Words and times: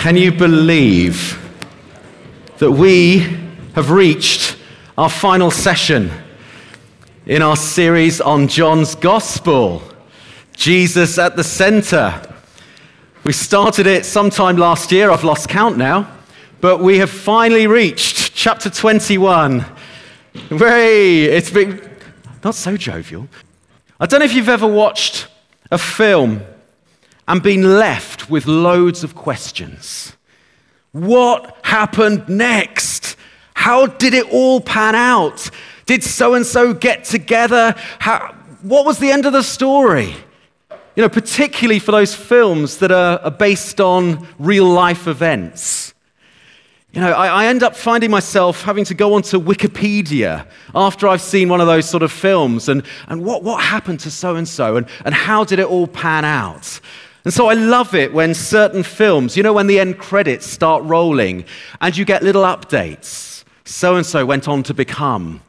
Can 0.00 0.16
you 0.16 0.32
believe 0.32 1.38
that 2.56 2.70
we 2.70 3.18
have 3.74 3.90
reached 3.90 4.56
our 4.96 5.10
final 5.10 5.50
session 5.50 6.10
in 7.26 7.42
our 7.42 7.54
series 7.54 8.18
on 8.18 8.48
John's 8.48 8.94
Gospel? 8.94 9.82
Jesus 10.54 11.18
at 11.18 11.36
the 11.36 11.44
center. 11.44 12.18
We 13.24 13.34
started 13.34 13.86
it 13.86 14.06
sometime 14.06 14.56
last 14.56 14.90
year, 14.90 15.10
I've 15.10 15.22
lost 15.22 15.50
count 15.50 15.76
now, 15.76 16.10
but 16.62 16.80
we 16.80 16.96
have 16.96 17.10
finally 17.10 17.66
reached 17.66 18.34
chapter 18.34 18.70
21. 18.70 19.66
Hooray! 20.48 21.24
It's 21.24 21.50
been 21.50 21.78
not 22.42 22.54
so 22.54 22.78
jovial. 22.78 23.28
I 24.00 24.06
don't 24.06 24.20
know 24.20 24.24
if 24.24 24.32
you've 24.32 24.48
ever 24.48 24.66
watched 24.66 25.28
a 25.70 25.76
film 25.76 26.40
and 27.30 27.44
been 27.44 27.78
left 27.78 28.28
with 28.28 28.46
loads 28.46 29.04
of 29.04 29.14
questions. 29.14 30.16
What 30.90 31.56
happened 31.62 32.28
next? 32.28 33.16
How 33.54 33.86
did 33.86 34.14
it 34.14 34.28
all 34.32 34.60
pan 34.60 34.96
out? 34.96 35.48
Did 35.86 36.02
so 36.02 36.34
and 36.34 36.44
so 36.44 36.74
get 36.74 37.04
together? 37.04 37.76
How, 38.00 38.34
what 38.62 38.84
was 38.84 38.98
the 38.98 39.12
end 39.12 39.26
of 39.26 39.32
the 39.32 39.44
story? 39.44 40.12
You 40.96 41.04
know, 41.04 41.08
particularly 41.08 41.78
for 41.78 41.92
those 41.92 42.16
films 42.16 42.78
that 42.78 42.90
are, 42.90 43.20
are 43.20 43.30
based 43.30 43.80
on 43.80 44.26
real 44.40 44.66
life 44.66 45.06
events. 45.06 45.94
You 46.90 47.00
know, 47.00 47.12
I, 47.12 47.44
I, 47.44 47.46
end 47.46 47.62
up 47.62 47.76
finding 47.76 48.10
myself 48.10 48.62
having 48.62 48.84
to 48.86 48.94
go 48.94 49.14
onto 49.14 49.38
Wikipedia 49.38 50.48
after 50.74 51.06
I've 51.06 51.20
seen 51.20 51.48
one 51.48 51.60
of 51.60 51.68
those 51.68 51.88
sort 51.88 52.02
of 52.02 52.10
films 52.10 52.68
and, 52.68 52.82
and 53.06 53.24
what, 53.24 53.44
what 53.44 53.62
happened 53.62 54.00
to 54.00 54.10
so 54.10 54.34
and 54.34 54.48
so 54.48 54.76
and 54.76 55.14
how 55.14 55.44
did 55.44 55.60
it 55.60 55.66
all 55.66 55.86
pan 55.86 56.24
out? 56.24 56.80
And 57.24 57.34
so 57.34 57.48
I 57.48 57.54
love 57.54 57.94
it 57.94 58.12
when 58.12 58.34
certain 58.34 58.82
films, 58.82 59.36
you 59.36 59.42
know, 59.42 59.52
when 59.52 59.66
the 59.66 59.78
end 59.78 59.98
credits 59.98 60.46
start 60.46 60.82
rolling 60.84 61.44
and 61.80 61.96
you 61.96 62.04
get 62.04 62.22
little 62.22 62.44
updates. 62.44 63.44
So 63.64 63.96
and 63.96 64.06
so 64.06 64.24
went 64.24 64.48
on 64.48 64.62
to 64.64 64.74
become. 64.74 65.42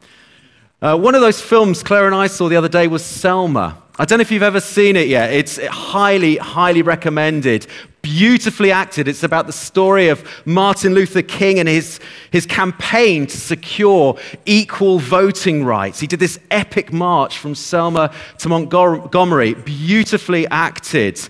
Uh, 0.82 0.96
one 0.96 1.14
of 1.14 1.20
those 1.20 1.40
films 1.40 1.82
Claire 1.82 2.06
and 2.06 2.14
I 2.14 2.26
saw 2.26 2.48
the 2.48 2.56
other 2.56 2.68
day 2.68 2.88
was 2.88 3.04
Selma. 3.04 3.82
I 3.98 4.04
don't 4.04 4.18
know 4.18 4.22
if 4.22 4.30
you've 4.30 4.42
ever 4.42 4.60
seen 4.60 4.96
it 4.96 5.06
yet. 5.06 5.32
It's 5.32 5.64
highly, 5.66 6.36
highly 6.36 6.82
recommended. 6.82 7.66
Beautifully 8.00 8.72
acted. 8.72 9.06
It's 9.06 9.22
about 9.22 9.46
the 9.46 9.52
story 9.52 10.08
of 10.08 10.26
Martin 10.46 10.94
Luther 10.94 11.22
King 11.22 11.58
and 11.58 11.68
his, 11.68 12.00
his 12.30 12.46
campaign 12.46 13.26
to 13.26 13.36
secure 13.36 14.18
equal 14.44 14.98
voting 14.98 15.64
rights. 15.64 16.00
He 16.00 16.06
did 16.06 16.20
this 16.20 16.38
epic 16.50 16.92
march 16.92 17.38
from 17.38 17.54
Selma 17.54 18.12
to 18.38 18.48
Montgomery. 18.48 19.54
Beautifully 19.54 20.48
acted. 20.48 21.20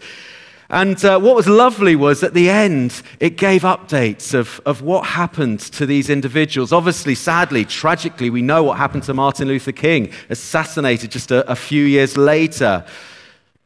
And 0.73 1.05
uh, 1.05 1.21
what 1.21 1.37
was 1.37 1.47
lovely 1.47 1.97
was 1.97 2.23
at 2.23 2.33
the 2.33 2.49
end, 2.49 3.03
it 3.21 3.37
gave 3.37 3.61
updates 3.61 4.33
of, 4.33 4.59
of 4.65 4.81
what 4.81 5.05
happened 5.05 5.61
to 5.61 5.85
these 5.85 6.09
individuals. 6.09 6.73
Obviously, 6.73 7.15
sadly, 7.15 7.67
tragically, 7.67 8.31
we 8.31 8.41
know 8.41 8.63
what 8.63 8.79
happened 8.79 9.03
to 9.03 9.13
Martin 9.13 9.49
Luther 9.49 9.73
King, 9.73 10.11
assassinated 10.31 11.11
just 11.11 11.31
a, 11.31 11.49
a 11.51 11.55
few 11.55 11.85
years 11.85 12.17
later. 12.17 12.87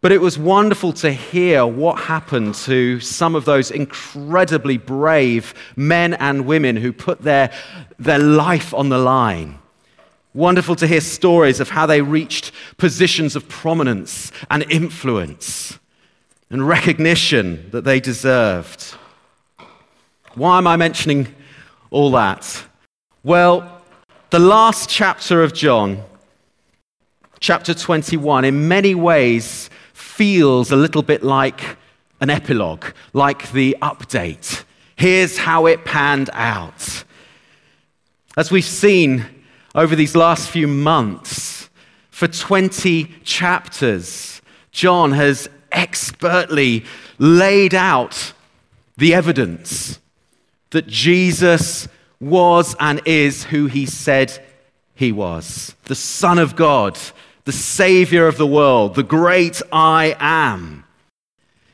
But 0.00 0.10
it 0.10 0.20
was 0.20 0.36
wonderful 0.36 0.92
to 0.94 1.12
hear 1.12 1.64
what 1.64 2.00
happened 2.00 2.56
to 2.56 2.98
some 2.98 3.36
of 3.36 3.44
those 3.44 3.70
incredibly 3.70 4.77
brave 4.77 5.54
men 5.77 6.14
and 6.14 6.44
women 6.44 6.74
who 6.74 6.92
put 6.92 7.22
their, 7.22 7.52
their 8.00 8.18
life 8.18 8.74
on 8.74 8.88
the 8.88 8.98
line. 8.98 9.60
Wonderful 10.34 10.74
to 10.74 10.88
hear 10.88 11.00
stories 11.00 11.60
of 11.60 11.68
how 11.68 11.86
they 11.86 12.02
reached 12.02 12.50
positions 12.78 13.36
of 13.36 13.48
prominence 13.48 14.32
and 14.50 14.68
influence 14.72 15.78
and 16.50 16.66
recognition 16.66 17.69
that 17.70 17.84
they 17.84 18.00
deserved. 18.00 18.94
Why 20.34 20.58
am 20.58 20.66
I 20.66 20.77
mentioning 20.77 21.28
all 21.91 22.11
that? 22.12 22.64
Well, 23.25 23.83
the 24.30 24.39
last 24.39 24.89
chapter 24.89 25.42
of 25.42 25.52
John, 25.55 26.02
chapter 27.40 27.74
21, 27.74 28.45
in 28.45 28.68
many 28.68 28.95
ways 28.95 29.70
feels 29.92 30.70
a 30.70 30.77
little 30.77 31.02
bit 31.02 31.23
like 31.23 31.77
an 32.20 32.30
epilogue, 32.30 32.84
like 33.13 33.51
the 33.52 33.77
update. 33.83 34.64
Here's 34.96 35.39
how 35.39 35.67
it 35.67 35.84
panned 35.84 36.30
out. 36.33 37.05
As 38.36 38.51
we've 38.51 38.64
seen 38.64 39.27
over 39.74 39.96
these 39.96 40.14
last 40.14 40.51
few 40.51 40.67
months, 40.67 41.68
for 42.11 42.27
20 42.27 43.05
chapters, 43.24 44.40
John 44.70 45.13
has 45.13 45.51
expertly 45.77 46.85
laid 47.19 47.75
out 47.75 48.33
the 48.97 49.14
evidence 49.14 50.01
that 50.70 50.89
Jesus 50.89 51.87
was 52.19 52.75
and 52.81 53.01
is 53.05 53.45
who 53.45 53.67
he 53.67 53.87
said 53.87 54.42
he 54.95 55.13
was 55.13 55.75
the 55.85 55.95
Son 55.95 56.39
of 56.39 56.57
God, 56.57 56.98
the 57.45 57.53
Savior 57.53 58.27
of 58.27 58.39
the 58.39 58.47
world, 58.47 58.95
the 58.97 59.03
great 59.05 59.63
I 59.70 60.17
am. 60.19 60.85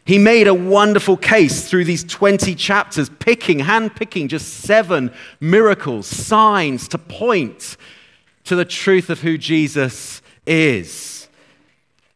He 0.05 0.19
made 0.19 0.49
a 0.49 0.55
wonderful 0.55 1.17
case 1.17 1.69
through 1.69 1.84
these 1.84 2.03
20 2.03 2.57
chapters, 2.57 3.09
picking, 3.21 3.61
hand 3.61 3.95
picking 3.95 4.27
just 4.27 4.49
seven 4.49 5.13
miracles, 5.41 6.09
signs 6.09 6.89
to 6.89 6.99
point 6.99 7.77
to 8.45 8.57
the 8.57 8.65
truth 8.65 9.09
of 9.11 9.21
who 9.21 9.39
Jesus 9.39 10.21
is. 10.45 11.22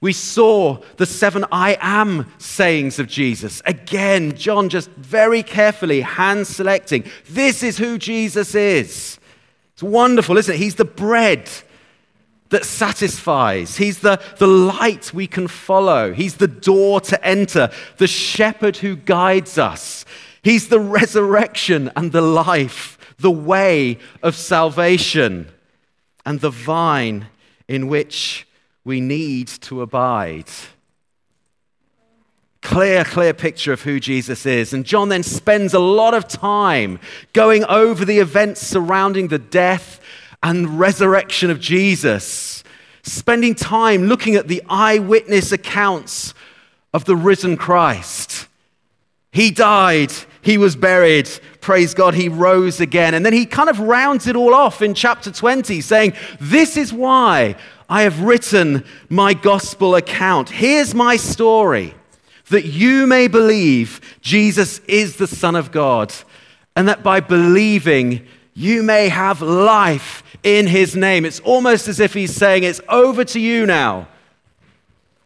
We 0.06 0.12
saw 0.12 0.80
the 0.98 1.04
seven 1.04 1.44
I 1.50 1.76
am 1.80 2.32
sayings 2.38 3.00
of 3.00 3.08
Jesus. 3.08 3.60
Again, 3.64 4.36
John 4.36 4.68
just 4.68 4.88
very 4.90 5.42
carefully 5.42 6.00
hand 6.02 6.46
selecting. 6.46 7.02
This 7.28 7.64
is 7.64 7.78
who 7.78 7.98
Jesus 7.98 8.54
is. 8.54 9.18
It's 9.72 9.82
wonderful, 9.82 10.38
isn't 10.38 10.54
it? 10.54 10.58
He's 10.58 10.76
the 10.76 10.84
bread 10.84 11.50
that 12.50 12.64
satisfies. 12.64 13.78
He's 13.78 13.98
the, 13.98 14.22
the 14.38 14.46
light 14.46 15.12
we 15.12 15.26
can 15.26 15.48
follow. 15.48 16.12
He's 16.12 16.36
the 16.36 16.46
door 16.46 17.00
to 17.00 17.26
enter, 17.26 17.68
the 17.96 18.06
shepherd 18.06 18.76
who 18.76 18.94
guides 18.94 19.58
us. 19.58 20.04
He's 20.44 20.68
the 20.68 20.78
resurrection 20.78 21.90
and 21.96 22.12
the 22.12 22.20
life, 22.20 22.96
the 23.18 23.32
way 23.32 23.98
of 24.22 24.36
salvation, 24.36 25.48
and 26.24 26.38
the 26.38 26.50
vine 26.50 27.26
in 27.66 27.88
which 27.88 28.45
we 28.86 29.00
need 29.00 29.48
to 29.48 29.82
abide. 29.82 30.48
Clear, 32.62 33.02
clear 33.02 33.34
picture 33.34 33.72
of 33.72 33.82
who 33.82 33.98
Jesus 33.98 34.46
is. 34.46 34.72
And 34.72 34.84
John 34.84 35.08
then 35.08 35.24
spends 35.24 35.74
a 35.74 35.80
lot 35.80 36.14
of 36.14 36.28
time 36.28 37.00
going 37.32 37.64
over 37.64 38.04
the 38.04 38.20
events 38.20 38.60
surrounding 38.60 39.26
the 39.26 39.40
death 39.40 39.98
and 40.40 40.78
resurrection 40.78 41.50
of 41.50 41.58
Jesus, 41.58 42.62
spending 43.02 43.56
time 43.56 44.04
looking 44.04 44.36
at 44.36 44.46
the 44.46 44.62
eyewitness 44.68 45.50
accounts 45.50 46.32
of 46.94 47.06
the 47.06 47.16
risen 47.16 47.56
Christ. 47.56 48.46
He 49.32 49.50
died, 49.50 50.12
he 50.42 50.58
was 50.58 50.76
buried, 50.76 51.28
praise 51.60 51.92
God, 51.92 52.14
he 52.14 52.28
rose 52.28 52.80
again. 52.80 53.14
And 53.14 53.26
then 53.26 53.32
he 53.32 53.46
kind 53.46 53.68
of 53.68 53.80
rounds 53.80 54.28
it 54.28 54.36
all 54.36 54.54
off 54.54 54.80
in 54.80 54.94
chapter 54.94 55.32
20, 55.32 55.80
saying, 55.80 56.12
This 56.40 56.76
is 56.76 56.92
why 56.92 57.56
I 57.88 58.02
have 58.02 58.20
written 58.20 58.84
my 59.08 59.34
gospel 59.34 59.94
account. 59.94 60.50
Here's 60.50 60.94
my 60.94 61.16
story 61.16 61.94
that 62.48 62.64
you 62.64 63.06
may 63.06 63.28
believe 63.28 64.00
Jesus 64.20 64.80
is 64.80 65.16
the 65.16 65.26
Son 65.26 65.56
of 65.56 65.72
God, 65.72 66.12
and 66.74 66.88
that 66.88 67.02
by 67.02 67.20
believing, 67.20 68.26
you 68.54 68.82
may 68.82 69.08
have 69.08 69.42
life 69.42 70.22
in 70.42 70.66
his 70.66 70.96
name. 70.96 71.24
It's 71.24 71.40
almost 71.40 71.88
as 71.88 72.00
if 72.00 72.14
he's 72.14 72.34
saying, 72.34 72.64
It's 72.64 72.80
over 72.88 73.24
to 73.24 73.40
you 73.40 73.66
now. 73.66 74.08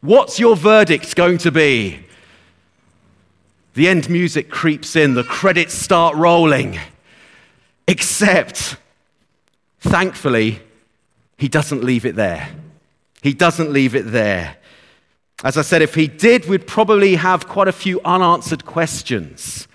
What's 0.00 0.38
your 0.38 0.56
verdict 0.56 1.15
going 1.15 1.38
to 1.38 1.53
be? 1.53 2.04
The 3.75 3.88
end 3.88 4.10
music 4.10 4.50
creeps 4.50 4.97
in, 4.97 5.15
the 5.15 5.25
credits 5.25 5.74
start 5.74 6.16
rolling. 6.16 6.78
Except, 7.86 8.77
thankfully, 9.80 10.60
he 11.41 11.48
doesn't 11.48 11.83
leave 11.83 12.04
it 12.04 12.16
there. 12.16 12.51
He 13.22 13.33
doesn't 13.33 13.72
leave 13.72 13.95
it 13.95 14.13
there. 14.13 14.59
As 15.42 15.57
I 15.57 15.63
said, 15.63 15.81
if 15.81 15.95
he 15.95 16.07
did, 16.07 16.47
we'd 16.47 16.66
probably 16.66 17.15
have 17.15 17.48
quite 17.48 17.66
a 17.66 17.72
few 17.72 17.98
unanswered 18.04 18.66
questions. 18.66 19.66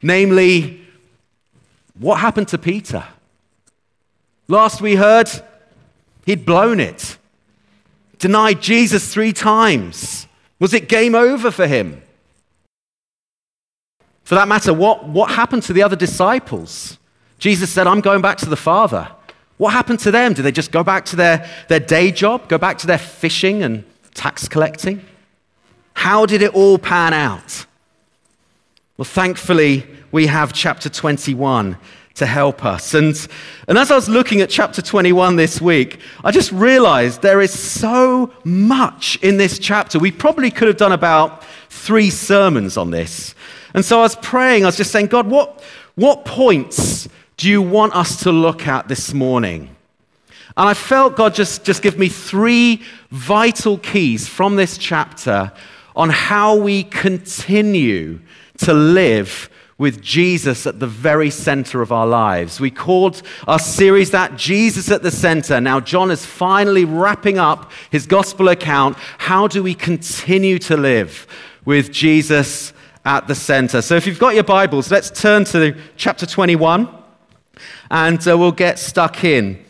Namely, 0.00 0.80
what 1.98 2.20
happened 2.20 2.46
to 2.48 2.56
Peter? 2.56 3.04
Last 4.46 4.80
we 4.80 4.94
heard, 4.94 5.28
he'd 6.24 6.46
blown 6.46 6.78
it, 6.78 7.18
denied 8.18 8.62
Jesus 8.62 9.12
three 9.12 9.32
times. 9.32 10.28
Was 10.60 10.72
it 10.72 10.88
game 10.88 11.16
over 11.16 11.50
for 11.50 11.66
him? 11.66 12.00
For 14.22 14.36
that 14.36 14.46
matter, 14.46 14.72
what, 14.72 15.08
what 15.08 15.32
happened 15.32 15.64
to 15.64 15.72
the 15.72 15.82
other 15.82 15.96
disciples? 15.96 16.96
Jesus 17.40 17.70
said, 17.70 17.88
I'm 17.88 18.00
going 18.00 18.22
back 18.22 18.38
to 18.38 18.48
the 18.48 18.56
Father. 18.56 19.10
What 19.60 19.74
happened 19.74 19.98
to 20.00 20.10
them? 20.10 20.32
Did 20.32 20.40
they 20.40 20.52
just 20.52 20.72
go 20.72 20.82
back 20.82 21.04
to 21.04 21.16
their, 21.16 21.46
their 21.68 21.80
day 21.80 22.12
job, 22.12 22.48
go 22.48 22.56
back 22.56 22.78
to 22.78 22.86
their 22.86 22.96
fishing 22.96 23.62
and 23.62 23.84
tax 24.14 24.48
collecting? 24.48 25.04
How 25.92 26.24
did 26.24 26.40
it 26.40 26.54
all 26.54 26.78
pan 26.78 27.12
out? 27.12 27.66
Well, 28.96 29.04
thankfully, 29.04 29.86
we 30.12 30.28
have 30.28 30.54
chapter 30.54 30.88
21 30.88 31.76
to 32.14 32.24
help 32.24 32.64
us. 32.64 32.94
And, 32.94 33.14
and 33.68 33.76
as 33.76 33.90
I 33.90 33.96
was 33.96 34.08
looking 34.08 34.40
at 34.40 34.48
chapter 34.48 34.80
21 34.80 35.36
this 35.36 35.60
week, 35.60 36.00
I 36.24 36.30
just 36.30 36.52
realized 36.52 37.20
there 37.20 37.42
is 37.42 37.52
so 37.52 38.32
much 38.44 39.18
in 39.20 39.36
this 39.36 39.58
chapter. 39.58 39.98
We 39.98 40.10
probably 40.10 40.50
could 40.50 40.68
have 40.68 40.78
done 40.78 40.92
about 40.92 41.44
three 41.68 42.08
sermons 42.08 42.78
on 42.78 42.92
this. 42.92 43.34
And 43.74 43.84
so 43.84 43.98
I 43.98 44.02
was 44.04 44.16
praying, 44.16 44.62
I 44.62 44.68
was 44.68 44.78
just 44.78 44.90
saying, 44.90 45.08
God, 45.08 45.26
what, 45.26 45.62
what 45.96 46.24
points 46.24 47.10
do 47.40 47.48
you 47.48 47.62
want 47.62 47.96
us 47.96 48.22
to 48.24 48.30
look 48.30 48.66
at 48.66 48.86
this 48.86 49.14
morning? 49.14 49.74
And 50.58 50.68
I 50.68 50.74
felt 50.74 51.16
God 51.16 51.34
just, 51.34 51.64
just 51.64 51.80
give 51.80 51.98
me 51.98 52.10
three 52.10 52.82
vital 53.10 53.78
keys 53.78 54.28
from 54.28 54.56
this 54.56 54.76
chapter 54.76 55.50
on 55.96 56.10
how 56.10 56.56
we 56.56 56.84
continue 56.84 58.20
to 58.58 58.74
live 58.74 59.48
with 59.78 60.02
Jesus 60.02 60.66
at 60.66 60.80
the 60.80 60.86
very 60.86 61.30
center 61.30 61.80
of 61.80 61.92
our 61.92 62.06
lives. 62.06 62.60
We 62.60 62.70
called 62.70 63.22
our 63.48 63.58
series 63.58 64.10
that 64.10 64.36
Jesus 64.36 64.90
at 64.90 65.02
the 65.02 65.10
center. 65.10 65.62
Now, 65.62 65.80
John 65.80 66.10
is 66.10 66.26
finally 66.26 66.84
wrapping 66.84 67.38
up 67.38 67.72
his 67.90 68.06
gospel 68.06 68.50
account. 68.50 68.98
How 69.16 69.48
do 69.48 69.62
we 69.62 69.72
continue 69.72 70.58
to 70.58 70.76
live 70.76 71.26
with 71.64 71.90
Jesus 71.90 72.74
at 73.06 73.28
the 73.28 73.34
center? 73.34 73.80
So, 73.80 73.96
if 73.96 74.06
you've 74.06 74.18
got 74.18 74.34
your 74.34 74.44
Bibles, 74.44 74.90
let's 74.90 75.10
turn 75.10 75.46
to 75.46 75.74
chapter 75.96 76.26
21 76.26 76.99
and 77.90 78.26
uh, 78.26 78.36
we'll 78.38 78.52
get 78.52 78.78
stuck 78.78 79.24
in. 79.24 79.64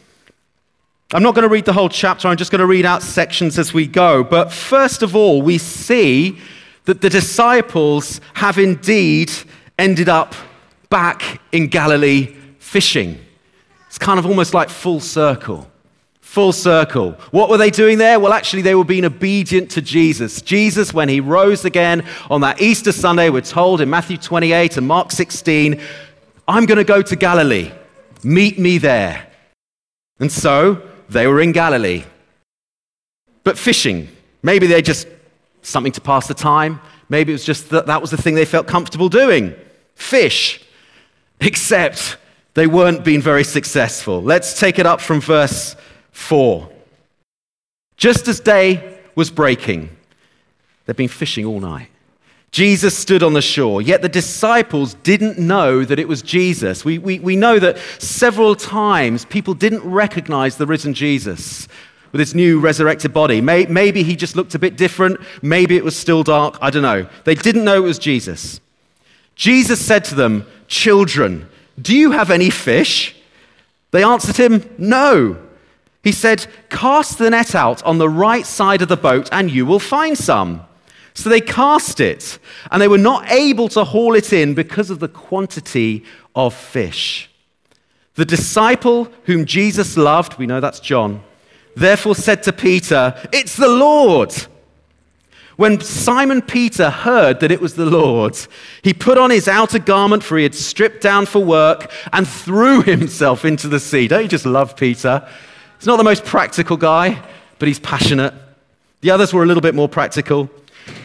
I'm 1.12 1.24
not 1.24 1.34
going 1.34 1.42
to 1.42 1.48
read 1.48 1.64
the 1.64 1.72
whole 1.72 1.88
chapter, 1.88 2.28
I'm 2.28 2.36
just 2.36 2.52
going 2.52 2.60
to 2.60 2.66
read 2.66 2.86
out 2.86 3.02
sections 3.02 3.58
as 3.58 3.74
we 3.74 3.86
go. 3.86 4.22
But 4.22 4.52
first 4.52 5.02
of 5.02 5.16
all, 5.16 5.42
we 5.42 5.58
see 5.58 6.38
that 6.84 7.00
the 7.00 7.10
disciples 7.10 8.20
have 8.34 8.58
indeed 8.58 9.32
ended 9.78 10.08
up 10.08 10.34
back 10.88 11.40
in 11.52 11.66
Galilee 11.66 12.36
fishing. 12.58 13.18
It's 13.88 13.98
kind 13.98 14.20
of 14.20 14.26
almost 14.26 14.54
like 14.54 14.68
full 14.68 15.00
circle. 15.00 15.68
Full 16.20 16.52
circle. 16.52 17.12
What 17.32 17.50
were 17.50 17.58
they 17.58 17.70
doing 17.70 17.98
there? 17.98 18.20
Well, 18.20 18.32
actually, 18.32 18.62
they 18.62 18.76
were 18.76 18.84
being 18.84 19.04
obedient 19.04 19.68
to 19.72 19.82
Jesus. 19.82 20.40
Jesus, 20.40 20.94
when 20.94 21.08
he 21.08 21.18
rose 21.18 21.64
again 21.64 22.06
on 22.30 22.40
that 22.42 22.62
Easter 22.62 22.92
Sunday, 22.92 23.30
we're 23.30 23.40
told 23.40 23.80
in 23.80 23.90
Matthew 23.90 24.16
28 24.16 24.76
and 24.76 24.86
Mark 24.86 25.10
16, 25.10 25.80
I'm 26.46 26.66
going 26.66 26.78
to 26.78 26.84
go 26.84 27.02
to 27.02 27.16
Galilee. 27.16 27.72
Meet 28.22 28.58
me 28.58 28.78
there. 28.78 29.26
And 30.18 30.30
so 30.30 30.82
they 31.08 31.26
were 31.26 31.40
in 31.40 31.52
Galilee. 31.52 32.04
But 33.44 33.58
fishing, 33.58 34.08
maybe 34.42 34.66
they 34.66 34.82
just 34.82 35.08
something 35.62 35.92
to 35.92 36.00
pass 36.00 36.26
the 36.26 36.34
time. 36.34 36.80
Maybe 37.08 37.32
it 37.32 37.34
was 37.34 37.44
just 37.44 37.70
that 37.70 37.86
that 37.86 38.00
was 38.00 38.10
the 38.10 38.16
thing 38.16 38.34
they 38.34 38.44
felt 38.44 38.66
comfortable 38.66 39.08
doing 39.08 39.54
fish, 39.94 40.62
except 41.40 42.16
they 42.54 42.66
weren't 42.66 43.04
being 43.04 43.20
very 43.20 43.44
successful. 43.44 44.22
Let's 44.22 44.58
take 44.58 44.78
it 44.78 44.86
up 44.86 45.00
from 45.00 45.20
verse 45.20 45.76
4. 46.12 46.70
Just 47.96 48.28
as 48.28 48.40
day 48.40 48.98
was 49.14 49.30
breaking, 49.30 49.90
they'd 50.86 50.96
been 50.96 51.08
fishing 51.08 51.44
all 51.44 51.60
night. 51.60 51.89
Jesus 52.52 52.98
stood 52.98 53.22
on 53.22 53.32
the 53.32 53.42
shore, 53.42 53.80
yet 53.80 54.02
the 54.02 54.08
disciples 54.08 54.94
didn't 54.94 55.38
know 55.38 55.84
that 55.84 56.00
it 56.00 56.08
was 56.08 56.20
Jesus. 56.20 56.84
We, 56.84 56.98
we, 56.98 57.20
we 57.20 57.36
know 57.36 57.60
that 57.60 57.78
several 57.98 58.56
times 58.56 59.24
people 59.24 59.54
didn't 59.54 59.84
recognize 59.84 60.56
the 60.56 60.66
risen 60.66 60.92
Jesus 60.92 61.68
with 62.10 62.18
his 62.18 62.34
new 62.34 62.58
resurrected 62.58 63.12
body. 63.12 63.40
Maybe 63.40 64.02
he 64.02 64.16
just 64.16 64.34
looked 64.34 64.56
a 64.56 64.58
bit 64.58 64.76
different. 64.76 65.20
Maybe 65.42 65.76
it 65.76 65.84
was 65.84 65.96
still 65.96 66.24
dark. 66.24 66.58
I 66.60 66.70
don't 66.70 66.82
know. 66.82 67.08
They 67.24 67.36
didn't 67.36 67.64
know 67.64 67.76
it 67.76 67.86
was 67.86 68.00
Jesus. 68.00 68.60
Jesus 69.36 69.84
said 69.84 70.04
to 70.06 70.16
them, 70.16 70.44
Children, 70.66 71.48
do 71.80 71.96
you 71.96 72.10
have 72.10 72.32
any 72.32 72.50
fish? 72.50 73.14
They 73.92 74.02
answered 74.02 74.36
him, 74.36 74.68
No. 74.76 75.38
He 76.02 76.12
said, 76.12 76.46
Cast 76.68 77.18
the 77.18 77.30
net 77.30 77.54
out 77.54 77.82
on 77.84 77.98
the 77.98 78.08
right 78.08 78.44
side 78.44 78.82
of 78.82 78.88
the 78.88 78.96
boat, 78.96 79.28
and 79.30 79.50
you 79.50 79.64
will 79.66 79.78
find 79.78 80.18
some. 80.18 80.62
So 81.20 81.28
they 81.28 81.42
cast 81.42 82.00
it, 82.00 82.38
and 82.70 82.80
they 82.80 82.88
were 82.88 82.96
not 82.96 83.30
able 83.30 83.68
to 83.70 83.84
haul 83.84 84.14
it 84.14 84.32
in 84.32 84.54
because 84.54 84.88
of 84.88 85.00
the 85.00 85.08
quantity 85.08 86.02
of 86.34 86.54
fish. 86.54 87.30
The 88.14 88.24
disciple 88.24 89.12
whom 89.24 89.44
Jesus 89.44 89.98
loved, 89.98 90.38
we 90.38 90.46
know 90.46 90.60
that's 90.60 90.80
John, 90.80 91.22
therefore 91.76 92.14
said 92.14 92.42
to 92.44 92.54
Peter, 92.54 93.14
It's 93.32 93.54
the 93.54 93.68
Lord. 93.68 94.34
When 95.56 95.78
Simon 95.82 96.40
Peter 96.40 96.88
heard 96.88 97.40
that 97.40 97.50
it 97.50 97.60
was 97.60 97.74
the 97.74 97.84
Lord, 97.84 98.34
he 98.80 98.94
put 98.94 99.18
on 99.18 99.30
his 99.30 99.46
outer 99.46 99.78
garment, 99.78 100.24
for 100.24 100.38
he 100.38 100.44
had 100.44 100.54
stripped 100.54 101.02
down 101.02 101.26
for 101.26 101.44
work, 101.44 101.92
and 102.14 102.26
threw 102.26 102.80
himself 102.94 103.44
into 103.44 103.68
the 103.68 103.78
sea. 103.78 104.08
Don't 104.08 104.22
you 104.22 104.28
just 104.28 104.46
love 104.46 104.74
Peter? 104.74 105.28
He's 105.78 105.86
not 105.86 105.98
the 105.98 106.04
most 106.04 106.24
practical 106.24 106.78
guy, 106.78 107.22
but 107.58 107.68
he's 107.68 107.78
passionate. 107.78 108.32
The 109.02 109.10
others 109.10 109.34
were 109.34 109.42
a 109.42 109.46
little 109.46 109.60
bit 109.60 109.74
more 109.74 109.88
practical. 109.88 110.48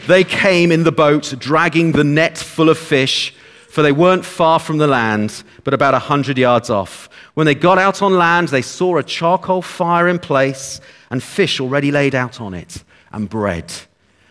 They 0.06 0.24
came 0.24 0.70
in 0.70 0.84
the 0.84 0.92
boat, 0.92 1.34
dragging 1.38 1.92
the 1.92 2.04
net 2.04 2.38
full 2.38 2.68
of 2.68 2.78
fish, 2.78 3.34
for 3.68 3.82
they 3.82 3.92
weren't 3.92 4.24
far 4.24 4.58
from 4.58 4.78
the 4.78 4.86
land, 4.86 5.42
but 5.64 5.74
about 5.74 5.94
a 5.94 5.98
hundred 5.98 6.38
yards 6.38 6.70
off. 6.70 7.08
When 7.34 7.44
they 7.44 7.54
got 7.54 7.78
out 7.78 8.02
on 8.02 8.14
land, 8.14 8.48
they 8.48 8.62
saw 8.62 8.96
a 8.96 9.02
charcoal 9.02 9.62
fire 9.62 10.08
in 10.08 10.18
place 10.18 10.80
and 11.10 11.22
fish 11.22 11.60
already 11.60 11.90
laid 11.90 12.14
out 12.14 12.40
on 12.40 12.54
it, 12.54 12.84
and 13.12 13.28
bread. 13.28 13.72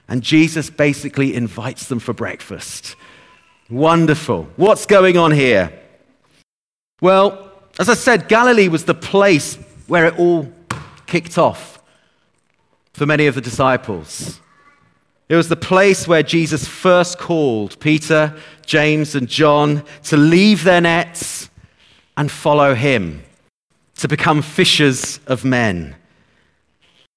And 0.08 0.24
Jesus 0.24 0.70
basically 0.70 1.36
invites 1.36 1.88
them 1.88 2.00
for 2.00 2.14
breakfast. 2.14 2.96
Wonderful. 3.70 4.48
What's 4.56 4.86
going 4.86 5.18
on 5.18 5.32
here? 5.32 5.72
Well, 7.02 7.52
as 7.80 7.90
I 7.90 7.94
said, 7.94 8.28
Galilee 8.28 8.68
was 8.68 8.86
the 8.86 8.94
place 8.94 9.58
where 9.88 10.06
it 10.06 10.18
all 10.18 10.52
kicked 11.06 11.38
off 11.38 11.82
for 12.94 13.06
many 13.06 13.28
of 13.28 13.36
the 13.36 13.42
disciples. 13.42 14.40
It 15.28 15.36
was 15.36 15.50
the 15.50 15.56
place 15.56 16.08
where 16.08 16.22
Jesus 16.22 16.68
first 16.68 17.18
called 17.18 17.80
Peter, 17.80 18.36
James, 18.66 19.16
and 19.16 19.28
John 19.28 19.84
to 20.04 20.18
leave 20.18 20.64
their 20.64 20.82
nets 20.82 21.50
and 22.16 22.32
follow 22.32 22.76
him, 22.76 23.24
to 23.98 24.08
become 24.08 24.42
fishers 24.42 25.20
of 25.26 25.44
men. 25.44 25.96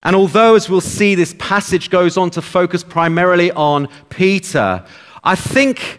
And 0.02 0.16
although, 0.16 0.54
as 0.54 0.70
we'll 0.70 0.80
see, 0.80 1.14
this 1.14 1.34
passage 1.38 1.90
goes 1.90 2.16
on 2.16 2.30
to 2.30 2.42
focus 2.42 2.82
primarily 2.82 3.50
on 3.52 3.88
Peter, 4.08 4.84
I 5.22 5.34
think 5.34 5.98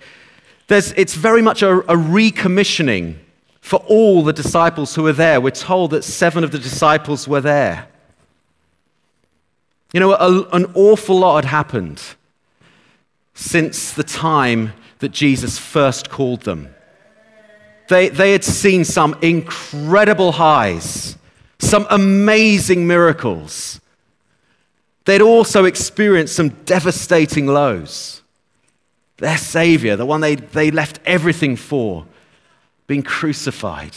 it's 0.67 1.13
very 1.13 1.41
much 1.41 1.61
a, 1.61 1.79
a 1.79 1.95
recommissioning 1.95 3.17
for 3.61 3.77
all 3.87 4.23
the 4.23 4.33
disciples 4.33 4.95
who 4.95 5.03
were 5.03 5.13
there. 5.13 5.39
We're 5.39 5.51
told 5.51 5.91
that 5.91 6.03
seven 6.03 6.43
of 6.43 6.51
the 6.51 6.57
disciples 6.57 7.27
were 7.27 7.41
there. 7.41 7.87
You 9.93 9.99
know, 9.99 10.13
a, 10.13 10.47
an 10.49 10.71
awful 10.75 11.19
lot 11.19 11.43
had 11.43 11.49
happened 11.49 12.01
since 13.33 13.93
the 13.93 14.03
time 14.03 14.73
that 14.99 15.09
Jesus 15.09 15.57
first 15.57 16.09
called 16.09 16.41
them. 16.41 16.75
They, 17.87 18.09
they 18.09 18.33
had 18.33 18.43
seen 18.43 18.85
some 18.85 19.17
incredible 19.21 20.33
highs, 20.33 21.17
some 21.57 21.87
amazing 21.89 22.85
miracles. 22.85 23.81
They'd 25.05 25.21
also 25.21 25.65
experienced 25.65 26.35
some 26.35 26.49
devastating 26.65 27.47
lows. 27.47 28.21
Their 29.17 29.37
Savior, 29.37 29.95
the 29.95 30.05
one 30.05 30.21
they, 30.21 30.35
they 30.35 30.69
left 30.69 30.99
everything 31.03 31.55
for, 31.55 32.05
being 32.85 33.01
crucified. 33.01 33.95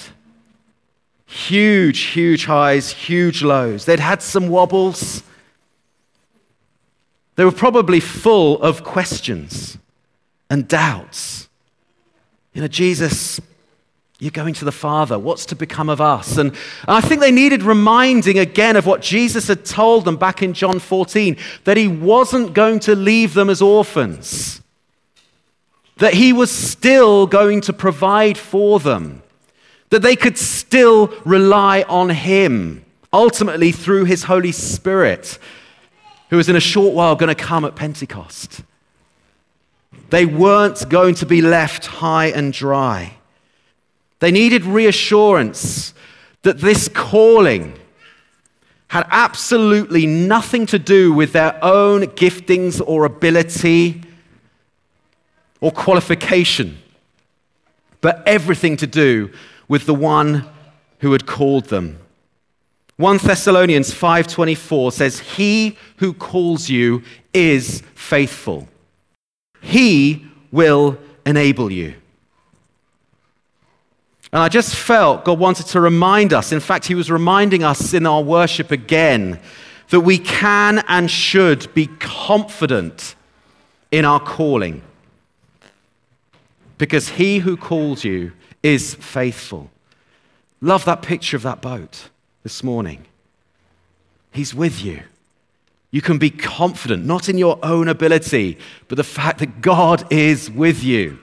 Huge, 1.26 2.00
huge 2.00 2.46
highs, 2.46 2.92
huge 2.92 3.42
lows. 3.42 3.84
They'd 3.84 4.00
had 4.00 4.22
some 4.22 4.48
wobbles. 4.48 5.22
They 7.36 7.44
were 7.44 7.52
probably 7.52 8.00
full 8.00 8.60
of 8.62 8.84
questions 8.84 9.78
and 10.50 10.68
doubts. 10.68 11.48
You 12.52 12.60
know, 12.60 12.68
Jesus 12.68 13.40
you're 14.22 14.30
going 14.30 14.54
to 14.54 14.64
the 14.64 14.70
Father. 14.70 15.18
What's 15.18 15.46
to 15.46 15.56
become 15.56 15.88
of 15.88 16.00
us? 16.00 16.36
And, 16.36 16.54
I 16.86 17.00
think 17.00 17.20
they 17.20 17.32
needed 17.32 17.64
reminding 17.64 18.38
again 18.38 18.76
of 18.76 18.86
what 18.86 19.02
Jesus 19.02 19.48
had 19.48 19.64
told 19.64 20.04
them 20.04 20.14
back 20.16 20.44
in 20.44 20.52
John 20.52 20.78
14 20.78 21.36
that 21.64 21.76
he 21.76 21.88
wasn't 21.88 22.54
going 22.54 22.78
to 22.80 22.94
leave 22.94 23.34
them 23.34 23.50
as 23.50 23.60
orphans, 23.60 24.62
that 25.96 26.14
he 26.14 26.32
was 26.32 26.52
still 26.52 27.26
going 27.26 27.62
to 27.62 27.72
provide 27.72 28.38
for 28.38 28.78
them, 28.78 29.24
that 29.90 30.02
they 30.02 30.14
could 30.14 30.38
still 30.38 31.12
rely 31.24 31.82
on 31.88 32.10
him, 32.10 32.84
ultimately 33.12 33.72
through 33.72 34.04
his 34.04 34.22
Holy 34.22 34.52
Spirit, 34.52 35.36
who 36.32 36.38
was 36.38 36.48
in 36.48 36.56
a 36.56 36.60
short 36.60 36.94
while 36.94 37.14
going 37.14 37.28
to 37.28 37.34
come 37.34 37.62
at 37.62 37.76
Pentecost. 37.76 38.62
They 40.08 40.24
weren't 40.24 40.88
going 40.88 41.14
to 41.16 41.26
be 41.26 41.42
left 41.42 41.84
high 41.84 42.28
and 42.28 42.54
dry. 42.54 43.18
They 44.20 44.32
needed 44.32 44.64
reassurance 44.64 45.92
that 46.40 46.58
this 46.58 46.88
calling 46.88 47.78
had 48.88 49.06
absolutely 49.10 50.06
nothing 50.06 50.64
to 50.68 50.78
do 50.78 51.12
with 51.12 51.34
their 51.34 51.62
own 51.62 52.04
giftings 52.04 52.80
or 52.80 53.04
ability 53.04 54.00
or 55.60 55.70
qualification, 55.70 56.78
but 58.00 58.26
everything 58.26 58.78
to 58.78 58.86
do 58.86 59.30
with 59.68 59.84
the 59.84 59.94
one 59.94 60.48
who 61.00 61.12
had 61.12 61.26
called 61.26 61.66
them. 61.66 62.01
1 63.02 63.18
Thessalonians 63.18 63.92
5:24 63.92 64.92
says 64.92 65.18
he 65.18 65.76
who 65.96 66.12
calls 66.12 66.68
you 66.68 67.02
is 67.34 67.82
faithful. 67.96 68.68
He 69.60 70.24
will 70.52 70.96
enable 71.26 71.72
you. 71.72 71.94
And 74.32 74.40
I 74.40 74.48
just 74.48 74.76
felt 74.76 75.24
God 75.24 75.40
wanted 75.40 75.66
to 75.66 75.80
remind 75.80 76.32
us, 76.32 76.52
in 76.52 76.60
fact, 76.60 76.86
He 76.86 76.94
was 76.94 77.10
reminding 77.10 77.64
us 77.64 77.92
in 77.92 78.06
our 78.06 78.22
worship 78.22 78.70
again, 78.70 79.40
that 79.88 80.02
we 80.02 80.16
can 80.16 80.84
and 80.86 81.10
should 81.10 81.74
be 81.74 81.88
confident 81.98 83.16
in 83.90 84.04
our 84.04 84.20
calling. 84.20 84.80
Because 86.78 87.08
He 87.08 87.40
who 87.40 87.56
calls 87.56 88.04
you 88.04 88.30
is 88.62 88.94
faithful. 88.94 89.72
Love 90.60 90.84
that 90.84 91.02
picture 91.02 91.36
of 91.36 91.42
that 91.42 91.60
boat 91.60 92.08
this 92.42 92.62
morning. 92.62 93.04
He's 94.32 94.54
with 94.54 94.82
you. 94.82 95.02
You 95.90 96.00
can 96.00 96.18
be 96.18 96.30
confident, 96.30 97.04
not 97.04 97.28
in 97.28 97.36
your 97.36 97.58
own 97.62 97.86
ability, 97.86 98.58
but 98.88 98.96
the 98.96 99.04
fact 99.04 99.38
that 99.40 99.60
God 99.60 100.10
is 100.10 100.50
with 100.50 100.82
you 100.82 101.18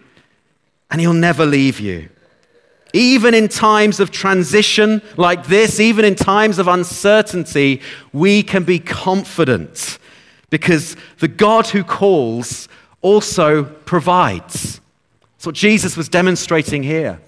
and 0.91 1.01
He'll 1.01 1.13
never 1.13 1.45
leave 1.45 1.79
you. 1.79 2.09
Even 2.93 3.33
in 3.33 3.47
times 3.47 3.99
of 3.99 4.11
transition 4.11 5.01
like 5.17 5.45
this, 5.47 5.79
even 5.79 6.05
in 6.05 6.15
times 6.15 6.57
of 6.57 6.67
uncertainty, 6.67 7.81
we 8.13 8.41
can 8.41 8.63
be 8.63 8.79
confident 8.79 9.99
because 10.49 10.95
the 11.19 11.27
God 11.27 11.67
who 11.67 11.83
calls 11.83 12.67
also 13.01 13.63
provides. 13.63 14.81
That's 15.33 15.45
what 15.45 15.55
Jesus 15.55 15.95
was 15.95 16.09
demonstrating 16.09 16.83
here. 16.83 17.19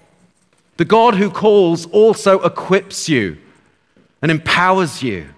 The 0.76 0.84
God 0.84 1.14
who 1.14 1.30
calls 1.30 1.86
also 1.86 2.40
equips 2.42 3.08
you 3.08 3.38
and 4.22 4.30
empowers 4.30 5.02
you. 5.02 5.28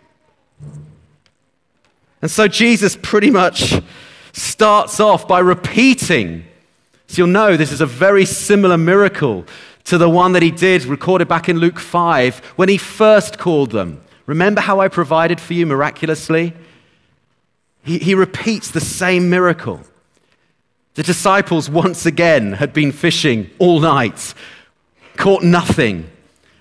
And 2.22 2.30
so 2.30 2.46
Jesus 2.46 2.96
pretty 3.00 3.30
much 3.30 3.74
starts 4.32 5.00
off 5.00 5.26
by 5.26 5.40
repeating. 5.40 6.44
So 7.06 7.18
you'll 7.18 7.28
know 7.28 7.56
this 7.56 7.72
is 7.72 7.80
a 7.80 7.86
very 7.86 8.24
similar 8.24 8.78
miracle 8.78 9.44
to 9.84 9.98
the 9.98 10.08
one 10.08 10.32
that 10.32 10.42
he 10.42 10.50
did, 10.50 10.84
recorded 10.84 11.28
back 11.28 11.48
in 11.48 11.58
Luke 11.58 11.78
5, 11.78 12.38
when 12.56 12.68
he 12.68 12.78
first 12.78 13.38
called 13.38 13.70
them. 13.70 14.02
Remember 14.26 14.60
how 14.60 14.80
I 14.80 14.88
provided 14.88 15.40
for 15.40 15.52
you 15.52 15.66
miraculously? 15.66 16.54
He, 17.84 17.98
he 17.98 18.14
repeats 18.14 18.70
the 18.70 18.80
same 18.80 19.28
miracle. 19.28 19.82
The 20.94 21.02
disciples 21.02 21.68
once 21.68 22.06
again 22.06 22.52
had 22.52 22.72
been 22.72 22.92
fishing 22.92 23.50
all 23.58 23.80
night, 23.80 24.32
caught 25.16 25.42
nothing. 25.42 26.10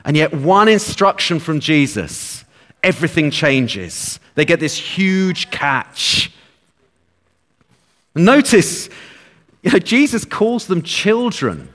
And 0.05 0.17
yet, 0.17 0.33
one 0.33 0.67
instruction 0.67 1.39
from 1.39 1.59
Jesus, 1.59 2.43
everything 2.83 3.31
changes. 3.31 4.19
They 4.35 4.45
get 4.45 4.59
this 4.59 4.77
huge 4.77 5.49
catch. 5.49 6.31
Notice, 8.15 8.89
you 9.61 9.71
know, 9.71 9.79
Jesus 9.79 10.25
calls 10.25 10.67
them 10.67 10.81
children. 10.81 11.69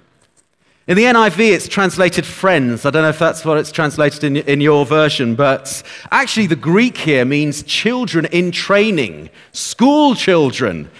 In 0.87 0.97
the 0.97 1.05
NIV, 1.05 1.53
it's 1.53 1.69
translated 1.69 2.25
friends. 2.25 2.87
I 2.87 2.91
don't 2.91 3.03
know 3.03 3.11
if 3.11 3.19
that's 3.19 3.45
what 3.45 3.59
it's 3.59 3.73
translated 3.73 4.25
in, 4.25 4.37
in 4.37 4.61
your 4.61 4.87
version, 4.87 5.35
but 5.35 5.83
actually, 6.11 6.47
the 6.47 6.57
Greek 6.57 6.97
here 6.97 7.25
means 7.25 7.63
children 7.63 8.25
in 8.27 8.51
training, 8.51 9.29
school 9.53 10.15
children. 10.15 10.91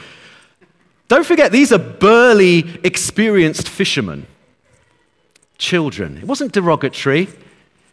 Don't 1.09 1.25
forget, 1.25 1.53
these 1.53 1.73
are 1.73 1.79
burly, 1.79 2.79
experienced 2.85 3.67
fishermen. 3.67 4.27
Children. 5.59 6.19
It 6.19 6.25
wasn't 6.25 6.53
derogatory, 6.53 7.29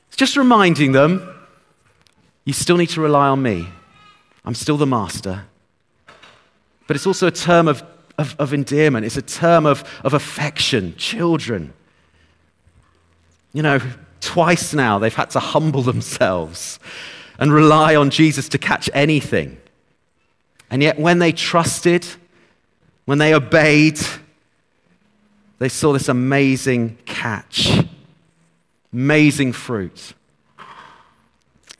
it's 0.07 0.17
just 0.17 0.37
reminding 0.37 0.91
them 0.93 1.27
you 2.45 2.53
still 2.53 2.77
need 2.77 2.89
to 2.89 3.01
rely 3.01 3.27
on 3.27 3.41
me. 3.41 3.67
I'm 4.45 4.53
still 4.53 4.77
the 4.77 4.85
master. 4.85 5.45
But 6.87 6.95
it's 6.95 7.07
also 7.07 7.25
a 7.25 7.31
term 7.31 7.67
of, 7.67 7.83
of, 8.17 8.35
of 8.37 8.53
endearment, 8.53 9.05
it's 9.05 9.17
a 9.17 9.21
term 9.21 9.65
of, 9.65 9.83
of 10.03 10.13
affection. 10.13 10.95
Children. 10.95 11.73
You 13.53 13.63
know, 13.63 13.79
twice 14.21 14.73
now 14.73 14.99
they've 14.99 15.13
had 15.13 15.31
to 15.31 15.39
humble 15.39 15.81
themselves 15.81 16.79
and 17.39 17.51
rely 17.51 17.95
on 17.95 18.11
Jesus 18.11 18.47
to 18.49 18.57
catch 18.57 18.89
anything. 18.93 19.57
And 20.69 20.83
yet, 20.83 20.99
when 20.99 21.19
they 21.19 21.31
trusted, 21.31 22.05
when 23.05 23.17
they 23.17 23.33
obeyed, 23.33 23.99
they 25.59 25.69
saw 25.69 25.93
this 25.93 26.09
amazing 26.09 26.97
catch, 27.05 27.83
amazing 28.91 29.53
fruit. 29.53 30.13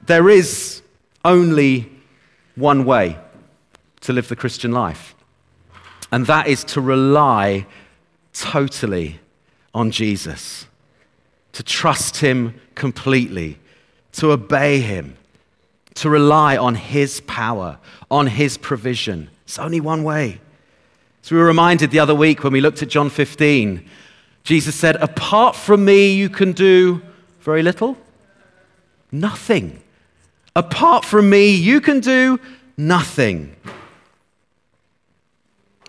There 0.05 0.29
is 0.29 0.81
only 1.23 1.91
one 2.55 2.85
way 2.85 3.17
to 4.01 4.13
live 4.13 4.27
the 4.27 4.35
Christian 4.35 4.71
life, 4.71 5.15
and 6.11 6.27
that 6.27 6.47
is 6.47 6.63
to 6.65 6.81
rely 6.81 7.65
totally 8.33 9.19
on 9.73 9.91
Jesus 9.91 10.67
to 11.55 11.63
trust 11.63 12.17
Him 12.17 12.53
completely, 12.75 13.57
to 14.11 14.31
obey 14.31 14.81
Him, 14.81 15.15
to 15.93 16.09
rely 16.09 16.57
on 16.57 16.75
His 16.75 17.21
power, 17.21 17.79
on 18.11 18.27
His 18.27 18.57
provision. 18.57 19.29
It's 19.45 19.57
only 19.57 19.79
one 19.79 20.03
way. 20.03 20.41
So 21.25 21.33
we 21.33 21.41
were 21.41 21.47
reminded 21.47 21.89
the 21.89 21.97
other 21.97 22.13
week 22.13 22.43
when 22.43 22.53
we 22.53 22.61
looked 22.61 22.83
at 22.83 22.89
John 22.89 23.09
15, 23.09 23.83
Jesus 24.43 24.75
said, 24.75 24.95
Apart 24.97 25.55
from 25.55 25.83
me, 25.83 26.13
you 26.13 26.29
can 26.29 26.51
do 26.51 27.01
very 27.39 27.63
little, 27.63 27.97
nothing. 29.11 29.81
Apart 30.55 31.03
from 31.03 31.31
me, 31.31 31.49
you 31.49 31.81
can 31.81 31.99
do 31.99 32.39
nothing. 32.77 33.55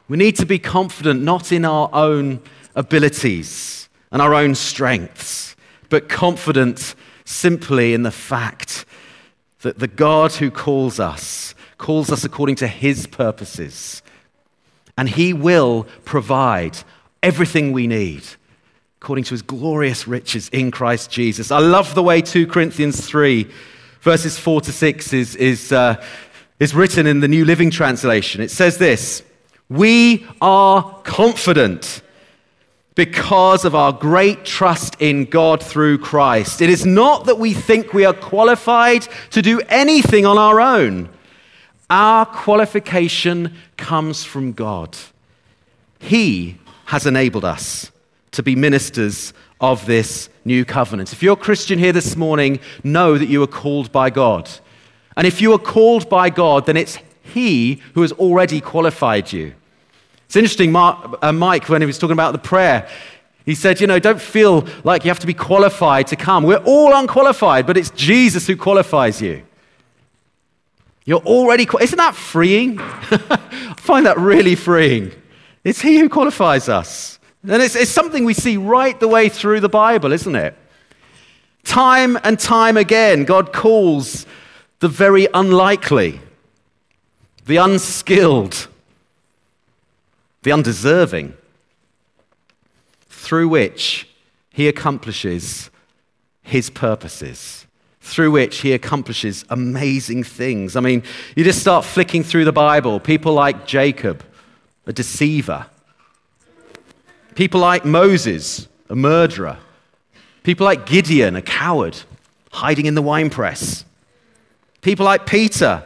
We 0.09 0.17
need 0.17 0.37
to 0.37 0.47
be 0.47 0.59
confident 0.59 1.21
not 1.21 1.53
in 1.53 1.67
our 1.67 1.91
own 1.93 2.41
abilities 2.75 3.91
and 4.11 4.23
our 4.23 4.33
own 4.33 4.55
strengths 4.55 5.55
but 5.91 6.09
confident 6.09 6.95
simply 7.27 7.93
in 7.93 8.05
the 8.05 8.11
fact 8.11 8.87
that 9.61 9.81
the 9.81 9.89
God 9.89 10.33
who 10.33 10.51
calls 10.51 10.99
us 10.99 11.55
calls 11.77 12.11
us 12.11 12.25
according 12.25 12.57
to 12.57 12.67
his 12.67 13.07
purposes. 13.07 14.01
And 14.97 15.09
he 15.09 15.33
will 15.33 15.87
provide 16.05 16.79
everything 17.23 17.73
we 17.73 17.87
need 17.87 18.23
according 19.01 19.25
to 19.25 19.31
his 19.31 19.43
glorious 19.43 20.09
riches 20.09 20.49
in 20.49 20.71
Christ 20.71 21.11
Jesus. 21.11 21.51
I 21.51 21.59
love 21.59 21.95
the 21.95 22.03
way 22.03 22.21
2 22.21 22.47
Corinthians 22.47 23.07
3, 23.07 23.49
verses 24.01 24.39
4 24.39 24.63
to 24.63 24.73
6 24.73 25.13
is, 25.13 25.37
is, 25.37 25.71
uh, 25.71 26.03
is 26.59 26.75
written 26.75 27.07
in 27.07 27.21
the 27.21 27.29
New 27.29 27.45
Living 27.45 27.71
Translation. 27.71 28.41
It 28.41 28.51
says 28.51 28.79
this 28.79 29.23
We 29.69 30.27
are 30.41 31.01
confident 31.05 32.03
because 32.97 33.65
of 33.65 33.75
our 33.75 33.93
great 33.93 34.45
trust 34.45 34.97
in 34.99 35.27
God 35.27 35.63
through 35.63 35.99
Christ. 35.99 36.61
It 36.61 36.71
is 36.71 36.85
not 36.85 37.27
that 37.27 37.39
we 37.39 37.53
think 37.53 37.93
we 37.93 38.07
are 38.07 38.15
qualified 38.15 39.07
to 39.31 39.43
do 39.43 39.61
anything 39.69 40.27
on 40.27 40.39
our 40.39 40.61
own. 40.61 41.11
Our 41.89 42.27
qualification 42.27 43.55
comes 43.77 44.25
from 44.25 44.53
God. 44.53 44.97
He 45.99 46.59
has 46.87 47.07
enabled 47.07 47.45
us 47.45 47.91
to 48.33 48.43
be 48.43 48.57
ministers 48.57 49.33
of 49.61 49.87
this 49.87 50.29
new 50.45 50.65
covenant. 50.65 51.13
If 51.13 51.23
you're 51.23 51.35
a 51.35 51.37
Christian 51.37 51.79
here 51.79 51.93
this 51.93 52.17
morning, 52.17 52.61
know 52.85 53.17
that 53.17 53.29
you 53.29 53.43
are 53.43 53.49
called 53.49 53.93
by 53.93 54.11
God. 54.11 54.51
And 55.17 55.27
if 55.27 55.41
you 55.41 55.53
are 55.53 55.59
called 55.59 56.09
by 56.09 56.29
God, 56.29 56.67
then 56.67 56.77
it's 56.77 56.99
He 57.23 57.81
who 57.95 58.03
has 58.03 58.13
already 58.13 58.61
qualified 58.61 59.33
you. 59.33 59.55
It's 60.27 60.37
interesting, 60.37 60.73
Mark, 60.73 61.19
uh, 61.23 61.33
Mike, 61.33 61.69
when 61.69 61.81
he 61.81 61.87
was 61.87 61.99
talking 61.99 62.13
about 62.13 62.33
the 62.33 62.39
prayer, 62.39 62.89
he 63.45 63.55
said, 63.55 63.81
You 63.81 63.87
know, 63.87 64.01
don't 64.01 64.21
feel 64.21 64.67
like 64.83 65.05
you 65.05 65.11
have 65.11 65.21
to 65.21 65.27
be 65.27 65.35
qualified 65.35 66.09
to 66.09 66.17
come. 66.17 66.43
We're 66.43 66.57
all 66.57 66.95
unqualified, 66.95 67.67
but 67.67 67.77
it's 67.77 67.91
Jesus 67.91 68.47
who 68.47 68.57
qualifies 68.57 69.23
you. 69.23 69.45
You're 71.07 71.21
already, 71.21 71.67
isn't 71.81 71.97
that 71.97 72.15
freeing? 72.15 72.79
I 72.81 73.75
find 73.79 74.05
that 74.05 74.19
really 74.19 74.57
freeing. 74.57 75.13
It's 75.65 75.81
He 75.81 75.99
who 75.99 76.11
qualifies 76.11 76.69
us. 76.69 77.19
And 77.43 77.63
it's, 77.63 77.77
it's 77.77 77.91
something 77.91 78.25
we 78.25 78.35
see 78.35 78.57
right 78.57 78.99
the 78.99 79.09
way 79.09 79.29
through 79.29 79.61
the 79.61 79.69
Bible, 79.69 80.13
isn't 80.13 80.37
it? 80.37 80.55
Time 81.63 82.19
and 82.23 82.39
time 82.39 82.77
again, 82.77 83.25
God 83.25 83.53
calls 83.53 84.27
the 84.81 84.89
very 84.89 85.29
unlikely, 85.33 86.21
the 87.45 87.57
unskilled, 87.57 88.69
the 90.43 90.53
undeserving, 90.53 91.35
through 93.09 93.49
which 93.49 94.09
he 94.51 94.69
accomplishes 94.69 95.71
his 96.43 96.71
purposes, 96.71 97.66
through 98.07 98.31
which 98.31 98.59
he 98.59 98.73
accomplishes 98.73 99.45
amazing 99.51 100.25
things. 100.25 100.77
I 100.77 100.81
mean, 100.81 101.03
you 101.35 101.45
just 101.45 101.61
start 101.61 101.85
flicking 101.85 102.23
through 102.23 102.45
the 102.45 102.53
Bible, 102.53 103.01
people 103.01 103.35
like 103.35 103.67
Jacob, 103.67 104.25
a 104.87 104.93
deceiver, 104.93 105.67
People 107.37 107.61
like 107.61 107.85
Moses, 107.85 108.67
a 108.89 108.97
murderer. 108.97 109.59
People 110.43 110.65
like 110.65 110.87
Gideon, 110.87 111.37
a 111.37 111.43
coward, 111.43 111.97
hiding 112.51 112.87
in 112.87 112.95
the 112.95 113.03
winepress. 113.03 113.85
People 114.81 115.05
like 115.05 115.27
Peter, 115.27 115.83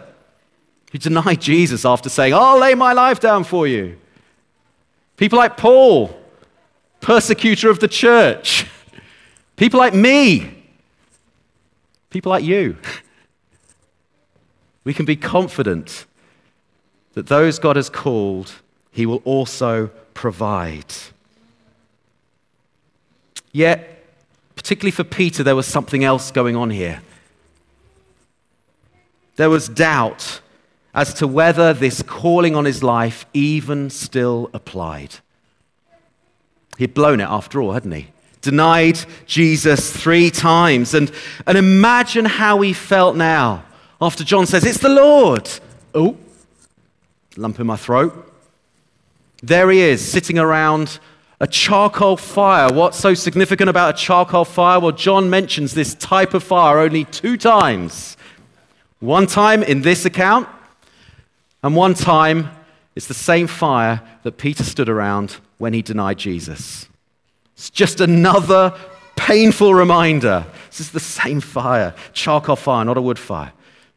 who 0.92 0.98
denied 0.98 1.40
Jesus 1.40 1.84
after 1.84 2.08
saying, 2.08 2.32
I'll 2.34 2.58
lay 2.58 2.74
my 2.74 2.92
life 2.92 3.18
down 3.18 3.42
for 3.42 3.66
you. 3.66 3.98
People 5.16 5.38
like 5.38 5.56
Paul, 5.56 6.16
persecutor 7.00 7.68
of 7.68 7.80
the 7.80 7.88
church. 7.88 8.66
People 9.56 9.80
like 9.80 9.92
me. 9.92 10.59
People 12.10 12.30
like 12.30 12.44
you. 12.44 12.76
We 14.84 14.92
can 14.94 15.06
be 15.06 15.16
confident 15.16 16.06
that 17.14 17.28
those 17.28 17.58
God 17.58 17.76
has 17.76 17.88
called, 17.88 18.52
He 18.90 19.06
will 19.06 19.22
also 19.24 19.88
provide. 20.14 20.92
Yet, 23.52 24.04
particularly 24.54 24.92
for 24.92 25.04
Peter, 25.04 25.42
there 25.42 25.56
was 25.56 25.66
something 25.66 26.04
else 26.04 26.30
going 26.30 26.56
on 26.56 26.70
here. 26.70 27.02
There 29.36 29.50
was 29.50 29.68
doubt 29.68 30.40
as 30.92 31.14
to 31.14 31.26
whether 31.26 31.72
this 31.72 32.02
calling 32.02 32.54
on 32.56 32.64
his 32.64 32.82
life 32.82 33.26
even 33.32 33.90
still 33.90 34.50
applied. 34.52 35.16
He'd 36.78 36.94
blown 36.94 37.20
it 37.20 37.28
after 37.28 37.60
all, 37.60 37.72
hadn't 37.72 37.92
he? 37.92 38.08
Denied 38.42 38.98
Jesus 39.26 39.92
three 39.94 40.30
times. 40.30 40.94
And, 40.94 41.12
and 41.46 41.58
imagine 41.58 42.24
how 42.24 42.60
he 42.60 42.72
felt 42.72 43.16
now 43.16 43.64
after 44.00 44.24
John 44.24 44.46
says, 44.46 44.64
It's 44.64 44.78
the 44.78 44.88
Lord. 44.88 45.48
Oh, 45.94 46.16
lump 47.36 47.60
in 47.60 47.66
my 47.66 47.76
throat. 47.76 48.26
There 49.42 49.70
he 49.70 49.80
is, 49.80 50.06
sitting 50.06 50.38
around 50.38 50.98
a 51.40 51.46
charcoal 51.46 52.16
fire. 52.16 52.72
What's 52.72 52.98
so 52.98 53.14
significant 53.14 53.70
about 53.70 53.94
a 53.94 53.98
charcoal 53.98 54.44
fire? 54.44 54.78
Well, 54.78 54.92
John 54.92 55.30
mentions 55.30 55.72
this 55.72 55.94
type 55.94 56.34
of 56.34 56.42
fire 56.42 56.78
only 56.78 57.04
two 57.06 57.38
times. 57.38 58.16
One 59.00 59.26
time 59.26 59.62
in 59.62 59.80
this 59.80 60.04
account, 60.04 60.46
and 61.62 61.74
one 61.74 61.94
time, 61.94 62.50
it's 62.94 63.06
the 63.06 63.14
same 63.14 63.46
fire 63.46 64.02
that 64.22 64.36
Peter 64.36 64.62
stood 64.62 64.90
around 64.90 65.38
when 65.56 65.72
he 65.72 65.80
denied 65.80 66.18
Jesus. 66.18 66.86
It's 67.60 67.68
just 67.68 68.00
another 68.00 68.74
painful 69.16 69.74
reminder. 69.74 70.46
This 70.70 70.80
is 70.80 70.92
the 70.92 70.98
same 70.98 71.42
fire, 71.42 71.94
charcoal 72.14 72.56
fire, 72.56 72.86
not 72.86 72.96
a 72.96 73.02
wood 73.02 73.18
fire, 73.18 73.52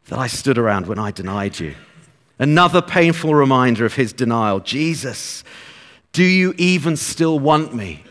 that 0.08 0.18
I 0.18 0.26
stood 0.26 0.58
around 0.58 0.86
when 0.86 0.98
I 0.98 1.10
denied 1.10 1.58
you. 1.58 1.74
Another 2.38 2.82
painful 2.82 3.34
reminder 3.34 3.86
of 3.86 3.94
his 3.94 4.12
denial. 4.12 4.60
Jesus, 4.60 5.44
do 6.12 6.22
you 6.22 6.52
even 6.58 6.94
still 6.98 7.38
want 7.38 7.74
me? 7.74 8.04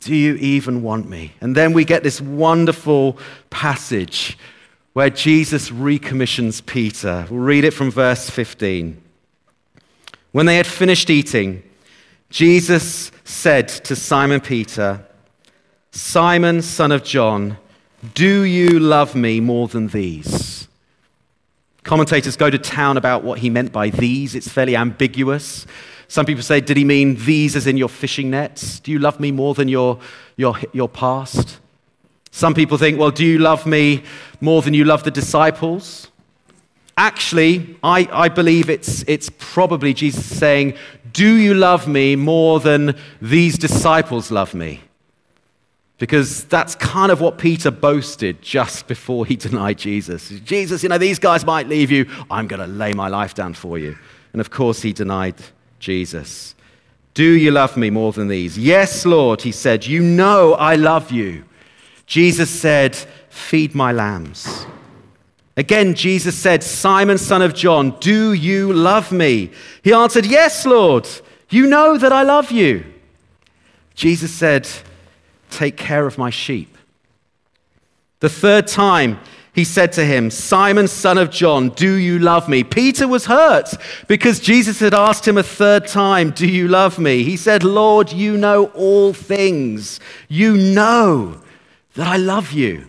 Do 0.00 0.14
you 0.14 0.34
even 0.34 0.82
want 0.82 1.08
me? 1.08 1.32
And 1.40 1.56
then 1.56 1.72
we 1.72 1.86
get 1.86 2.02
this 2.02 2.20
wonderful 2.20 3.16
passage 3.48 4.36
where 4.92 5.08
Jesus 5.08 5.72
recommissions 5.72 6.60
Peter. 6.60 7.26
We'll 7.30 7.40
read 7.40 7.64
it 7.64 7.70
from 7.70 7.90
verse 7.90 8.28
15. 8.28 9.02
When 10.32 10.44
they 10.44 10.58
had 10.58 10.66
finished 10.66 11.08
eating, 11.08 11.62
Jesus 12.28 13.10
said 13.28 13.68
to 13.68 13.94
Simon 13.94 14.40
Peter, 14.40 15.04
Simon, 15.90 16.62
son 16.62 16.92
of 16.92 17.04
John, 17.04 17.58
do 18.14 18.42
you 18.42 18.78
love 18.78 19.14
me 19.14 19.40
more 19.40 19.68
than 19.68 19.88
these? 19.88 20.68
Commentators 21.82 22.36
go 22.36 22.50
to 22.50 22.58
town 22.58 22.96
about 22.96 23.24
what 23.24 23.38
he 23.38 23.50
meant 23.50 23.72
by 23.72 23.90
these. 23.90 24.34
It's 24.34 24.48
fairly 24.48 24.76
ambiguous. 24.76 25.66
Some 26.06 26.26
people 26.26 26.42
say, 26.42 26.60
Did 26.60 26.76
he 26.76 26.84
mean 26.84 27.16
these 27.16 27.54
as 27.56 27.66
in 27.66 27.76
your 27.76 27.88
fishing 27.88 28.30
nets? 28.30 28.80
Do 28.80 28.92
you 28.92 28.98
love 28.98 29.20
me 29.20 29.30
more 29.30 29.54
than 29.54 29.68
your, 29.68 29.98
your, 30.36 30.56
your 30.72 30.88
past? 30.88 31.58
Some 32.30 32.54
people 32.54 32.78
think, 32.78 32.98
well, 32.98 33.10
do 33.10 33.24
you 33.24 33.38
love 33.38 33.66
me 33.66 34.04
more 34.40 34.62
than 34.62 34.74
you 34.74 34.84
love 34.84 35.02
the 35.02 35.10
disciples? 35.10 36.08
Actually, 36.96 37.76
I, 37.82 38.08
I 38.12 38.28
believe 38.28 38.68
it's, 38.68 39.04
it's 39.06 39.30
probably 39.38 39.94
Jesus 39.94 40.24
saying, 40.24 40.74
Do 41.18 41.34
you 41.34 41.52
love 41.52 41.88
me 41.88 42.14
more 42.14 42.60
than 42.60 42.94
these 43.20 43.58
disciples 43.58 44.30
love 44.30 44.54
me? 44.54 44.82
Because 45.98 46.44
that's 46.44 46.76
kind 46.76 47.10
of 47.10 47.20
what 47.20 47.38
Peter 47.38 47.72
boasted 47.72 48.40
just 48.40 48.86
before 48.86 49.26
he 49.26 49.34
denied 49.48 49.78
Jesus. 49.78 50.28
Jesus, 50.28 50.84
you 50.84 50.88
know, 50.88 50.96
these 50.96 51.18
guys 51.18 51.44
might 51.44 51.66
leave 51.66 51.90
you. 51.90 52.08
I'm 52.30 52.46
going 52.46 52.60
to 52.60 52.68
lay 52.68 52.92
my 52.92 53.08
life 53.08 53.34
down 53.34 53.54
for 53.54 53.78
you. 53.80 53.98
And 54.32 54.40
of 54.40 54.50
course, 54.50 54.80
he 54.80 54.92
denied 54.92 55.34
Jesus. 55.80 56.54
Do 57.14 57.24
you 57.24 57.50
love 57.50 57.76
me 57.76 57.90
more 57.90 58.12
than 58.12 58.28
these? 58.28 58.56
Yes, 58.56 59.04
Lord, 59.04 59.42
he 59.42 59.50
said. 59.50 59.84
You 59.84 60.00
know 60.00 60.54
I 60.54 60.76
love 60.76 61.10
you. 61.10 61.44
Jesus 62.06 62.48
said, 62.48 62.94
Feed 63.28 63.74
my 63.74 63.90
lambs. 63.90 64.66
Again, 65.58 65.94
Jesus 65.94 66.38
said, 66.38 66.62
Simon, 66.62 67.18
son 67.18 67.42
of 67.42 67.52
John, 67.52 67.90
do 67.98 68.32
you 68.32 68.72
love 68.72 69.10
me? 69.10 69.50
He 69.82 69.92
answered, 69.92 70.24
Yes, 70.24 70.64
Lord. 70.64 71.08
You 71.50 71.66
know 71.66 71.98
that 71.98 72.12
I 72.12 72.22
love 72.22 72.52
you. 72.52 72.84
Jesus 73.96 74.32
said, 74.32 74.68
Take 75.50 75.76
care 75.76 76.06
of 76.06 76.16
my 76.16 76.30
sheep. 76.30 76.78
The 78.20 78.28
third 78.28 78.68
time, 78.68 79.18
he 79.52 79.64
said 79.64 79.90
to 79.94 80.04
him, 80.04 80.30
Simon, 80.30 80.86
son 80.86 81.18
of 81.18 81.28
John, 81.28 81.70
do 81.70 81.94
you 81.94 82.20
love 82.20 82.48
me? 82.48 82.62
Peter 82.62 83.08
was 83.08 83.26
hurt 83.26 83.74
because 84.06 84.38
Jesus 84.38 84.78
had 84.78 84.94
asked 84.94 85.26
him 85.26 85.38
a 85.38 85.42
third 85.42 85.88
time, 85.88 86.30
Do 86.30 86.46
you 86.46 86.68
love 86.68 87.00
me? 87.00 87.24
He 87.24 87.36
said, 87.36 87.64
Lord, 87.64 88.12
you 88.12 88.36
know 88.36 88.66
all 88.76 89.12
things. 89.12 89.98
You 90.28 90.56
know 90.56 91.40
that 91.94 92.06
I 92.06 92.16
love 92.16 92.52
you. 92.52 92.86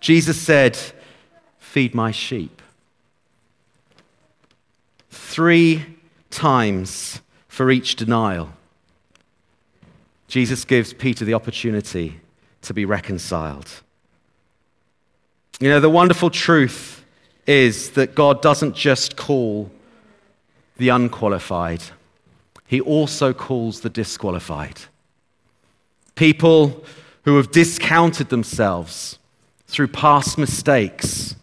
Jesus 0.00 0.40
said, 0.40 0.78
Feed 1.78 1.94
my 1.94 2.10
sheep. 2.10 2.60
Three 5.10 5.86
times 6.28 7.20
for 7.46 7.70
each 7.70 7.94
denial, 7.94 8.48
Jesus 10.26 10.64
gives 10.64 10.92
Peter 10.92 11.24
the 11.24 11.34
opportunity 11.34 12.20
to 12.62 12.74
be 12.74 12.84
reconciled. 12.84 13.70
You 15.60 15.68
know, 15.68 15.78
the 15.78 15.88
wonderful 15.88 16.30
truth 16.30 17.04
is 17.46 17.90
that 17.90 18.16
God 18.16 18.42
doesn't 18.42 18.74
just 18.74 19.16
call 19.16 19.70
the 20.78 20.88
unqualified, 20.88 21.84
He 22.66 22.80
also 22.80 23.32
calls 23.32 23.82
the 23.82 23.90
disqualified. 23.90 24.80
People 26.16 26.84
who 27.22 27.36
have 27.36 27.52
discounted 27.52 28.30
themselves 28.30 29.20
through 29.68 29.86
past 29.86 30.38
mistakes, 30.38 31.36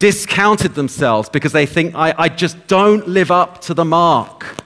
discounted 0.00 0.74
themselves 0.74 1.28
because 1.28 1.52
they 1.52 1.66
think, 1.66 1.94
I, 1.94 2.12
I 2.18 2.28
just 2.28 2.66
don't 2.66 3.06
live 3.06 3.30
up 3.30 3.60
to 3.62 3.74
the 3.74 3.84
mark. 3.84 4.56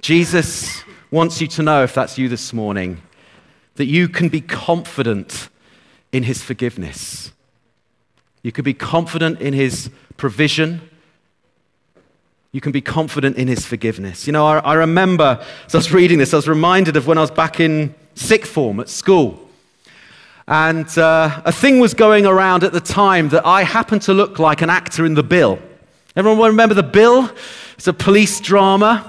Jesus 0.00 0.82
wants 1.10 1.40
you 1.40 1.46
to 1.48 1.62
know, 1.62 1.84
if 1.84 1.94
that's 1.94 2.18
you 2.18 2.28
this 2.28 2.52
morning, 2.52 3.02
that 3.74 3.84
you 3.84 4.08
can 4.08 4.28
be 4.28 4.40
confident 4.40 5.50
in 6.12 6.22
his 6.22 6.42
forgiveness. 6.42 7.30
You 8.42 8.52
can 8.52 8.64
be 8.64 8.74
confident 8.74 9.40
in 9.40 9.52
his 9.52 9.90
provision. 10.16 10.80
You 12.52 12.62
can 12.62 12.72
be 12.72 12.80
confident 12.80 13.36
in 13.36 13.48
his 13.48 13.66
forgiveness. 13.66 14.26
You 14.26 14.32
know, 14.32 14.46
I, 14.46 14.58
I 14.60 14.74
remember, 14.74 15.44
as 15.66 15.74
I 15.74 15.78
was 15.78 15.92
reading 15.92 16.18
this, 16.18 16.32
I 16.32 16.36
was 16.36 16.48
reminded 16.48 16.96
of 16.96 17.06
when 17.06 17.18
I 17.18 17.20
was 17.20 17.30
back 17.30 17.60
in 17.60 17.94
sixth 18.14 18.50
form 18.50 18.80
at 18.80 18.88
school. 18.88 19.49
And 20.50 20.98
uh, 20.98 21.42
a 21.44 21.52
thing 21.52 21.78
was 21.78 21.94
going 21.94 22.26
around 22.26 22.64
at 22.64 22.72
the 22.72 22.80
time 22.80 23.28
that 23.28 23.46
I 23.46 23.62
happened 23.62 24.02
to 24.02 24.12
look 24.12 24.40
like 24.40 24.62
an 24.62 24.68
actor 24.68 25.06
in 25.06 25.14
The 25.14 25.22
Bill. 25.22 25.60
Everyone 26.16 26.48
remember 26.48 26.74
The 26.74 26.82
Bill? 26.82 27.30
It's 27.76 27.86
a 27.86 27.92
police 27.92 28.40
drama. 28.40 29.08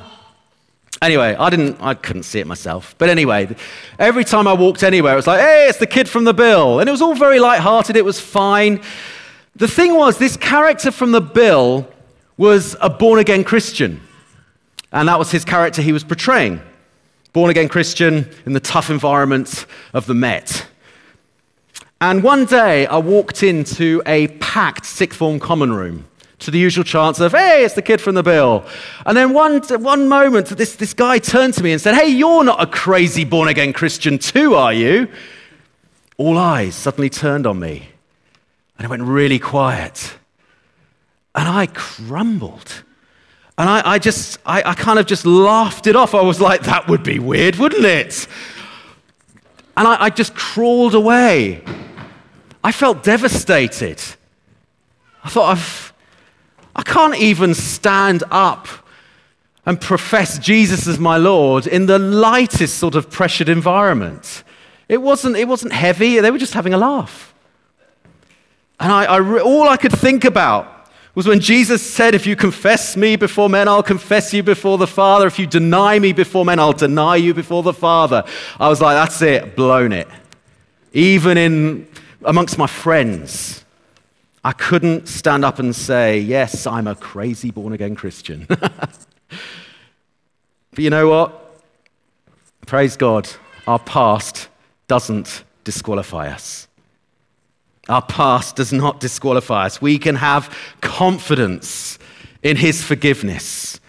Anyway, 1.02 1.36
I 1.36 1.50
didn't, 1.50 1.82
I 1.82 1.96
couldn't 1.96 2.24
see 2.24 2.40
it 2.40 2.46
myself. 2.46 2.94
But 3.00 3.10
anyway, 3.10 3.56
every 3.98 4.24
time 4.24 4.48
I 4.48 4.54
walked 4.54 4.84
anywhere, 4.84 5.14
it 5.14 5.16
was 5.16 5.26
like, 5.26 5.40
hey, 5.40 5.66
it's 5.68 5.80
the 5.80 5.88
kid 5.88 6.08
from 6.08 6.26
The 6.26 6.34
Bill. 6.34 6.80
And 6.80 6.88
it 6.88 6.92
was 6.92 7.02
all 7.02 7.16
very 7.16 7.40
light-hearted. 7.40 7.96
It 7.96 8.06
was 8.06 8.20
fine. 8.20 8.80
The 9.56 9.68
thing 9.68 9.96
was, 9.96 10.20
this 10.20 10.38
character 10.38 10.92
from 10.92 11.12
The 11.12 11.22
Bill 11.22 11.88
was 12.38 12.76
a 12.82 12.90
born 12.90 13.18
again 13.18 13.44
Christian. 13.44 14.00
And 14.92 15.08
that 15.08 15.18
was 15.18 15.32
his 15.32 15.44
character 15.44 15.82
he 15.82 15.92
was 15.92 16.04
portraying. 16.04 16.62
Born 17.34 17.50
again 17.50 17.68
Christian 17.68 18.30
in 18.46 18.54
the 18.54 18.60
tough 18.60 18.92
environment 18.92 19.66
of 19.92 20.06
the 20.06 20.14
Met. 20.14 20.68
And 22.02 22.24
one 22.24 22.46
day 22.46 22.88
I 22.88 22.98
walked 22.98 23.44
into 23.44 24.02
a 24.08 24.28
packed 24.40 24.88
sixth 24.88 25.20
form 25.20 25.40
common 25.40 25.72
room 25.72 26.08
to 26.40 26.50
the 26.50 26.58
usual 26.58 26.84
chance 26.84 27.20
of, 27.20 27.34
hey, 27.34 27.64
it's 27.64 27.76
the 27.76 27.84
kid 27.84 28.02
from 28.02 28.16
the 28.16 28.24
bill. 28.24 28.66
And 29.06 29.16
then 29.16 29.34
one, 29.34 29.62
one 29.62 30.10
moment, 30.10 30.48
this, 30.48 30.76
this 30.78 30.96
guy 30.96 31.20
turned 31.20 31.54
to 31.54 31.64
me 31.64 31.72
and 31.72 31.80
said, 31.80 31.94
hey, 31.94 32.08
you're 32.08 32.44
not 32.44 32.60
a 32.60 32.66
crazy 32.66 33.24
born 33.24 33.50
again 33.50 33.72
Christian 33.72 34.18
too, 34.18 34.56
are 34.56 34.74
you? 34.74 35.10
All 36.18 36.40
eyes 36.40 36.74
suddenly 36.74 37.12
turned 37.12 37.46
on 37.46 37.60
me. 37.60 37.90
And 38.80 38.86
it 38.86 38.90
went 38.90 39.04
really 39.04 39.38
quiet. 39.38 40.18
And 41.36 41.48
I 41.48 41.68
crumbled. 41.68 42.82
And 43.60 43.70
I, 43.70 43.84
I 43.86 44.00
just, 44.00 44.40
I, 44.44 44.64
I 44.64 44.74
kind 44.74 44.98
of 44.98 45.06
just 45.06 45.24
laughed 45.24 45.86
it 45.86 45.96
off. 45.96 46.16
I 46.16 46.22
was 46.22 46.42
like, 46.42 46.64
that 46.64 46.88
would 46.88 47.04
be 47.04 47.20
weird, 47.20 47.58
wouldn't 47.58 47.86
it? 47.86 48.28
And 49.78 49.88
I, 49.88 50.06
I 50.06 50.10
just 50.10 50.34
crawled 50.34 50.96
away. 50.96 51.64
I 52.64 52.72
felt 52.72 53.04
devastated. 53.04 54.02
I 55.24 55.30
thought, 55.30 55.58
I've, 55.58 55.94
I 56.76 56.84
can't 56.84 57.16
even 57.18 57.54
stand 57.54 58.24
up 58.32 58.68
and 59.66 59.80
profess 59.80 60.40
Jesus 60.40 60.88
as 60.88 61.00
my 61.00 61.18
Lord 61.18 61.68
in 61.68 61.86
the 61.86 62.00
lightest 62.00 62.78
sort 62.78 62.96
of 62.96 63.10
pressured 63.10 63.50
environment. 63.50 64.44
It 64.90 65.02
wasn't, 65.02 65.38
it 65.38 65.48
wasn't 65.48 65.74
heavy, 65.74 66.20
they 66.20 66.32
were 66.32 66.38
just 66.38 66.54
having 66.54 66.74
a 66.74 66.78
laugh. 66.78 67.34
And 68.80 68.92
I, 68.92 69.06
I, 69.06 69.40
all 69.40 69.70
I 69.70 69.78
could 69.78 69.92
think 69.92 70.26
about 70.26 70.90
was 71.14 71.28
when 71.28 71.40
Jesus 71.40 71.82
said, 71.82 72.16
If 72.16 72.26
you 72.26 72.36
confess 72.36 72.98
me 72.98 73.16
before 73.16 73.50
men, 73.50 73.68
I'll 73.68 73.84
confess 73.84 74.34
you 74.34 74.42
before 74.42 74.78
the 74.78 74.88
Father. 74.88 75.28
If 75.28 75.38
you 75.38 75.46
deny 75.46 76.00
me 76.00 76.14
before 76.14 76.46
men, 76.46 76.58
I'll 76.58 76.74
deny 76.74 77.18
you 77.18 77.34
before 77.34 77.64
the 77.64 77.74
Father. 77.74 78.24
I 78.60 78.70
was 78.70 78.82
like, 78.82 78.96
That's 78.96 79.22
it, 79.22 79.56
blown 79.56 79.92
it. 79.92 80.08
Even 80.94 81.38
in 81.38 81.88
amongst 82.24 82.58
my 82.58 82.68
friends, 82.68 83.66
I 84.44 84.54
couldn't 84.54 85.08
stand 85.08 85.46
up 85.46 85.60
and 85.60 85.76
say, 85.76 86.20
Yes, 86.20 86.66
I'm 86.66 86.88
a 86.88 86.96
crazy 86.96 87.52
born 87.52 87.74
again 87.74 87.96
Christian. 87.96 88.46
but 88.50 88.90
you 90.78 90.90
know 90.90 91.10
what? 91.10 91.64
Praise 92.66 92.96
God, 92.96 93.30
our 93.68 93.80
past 93.80 94.50
doesn't 94.88 95.44
disqualify 95.64 96.30
us. 96.30 96.68
Our 97.90 98.02
past 98.02 98.56
does 98.56 98.72
not 98.72 99.00
disqualify 99.00 99.66
us. 99.66 99.82
We 99.82 99.98
can 99.98 100.16
have 100.16 100.56
confidence 100.82 102.00
in 102.44 102.58
His 102.58 102.84
forgiveness 102.84 103.80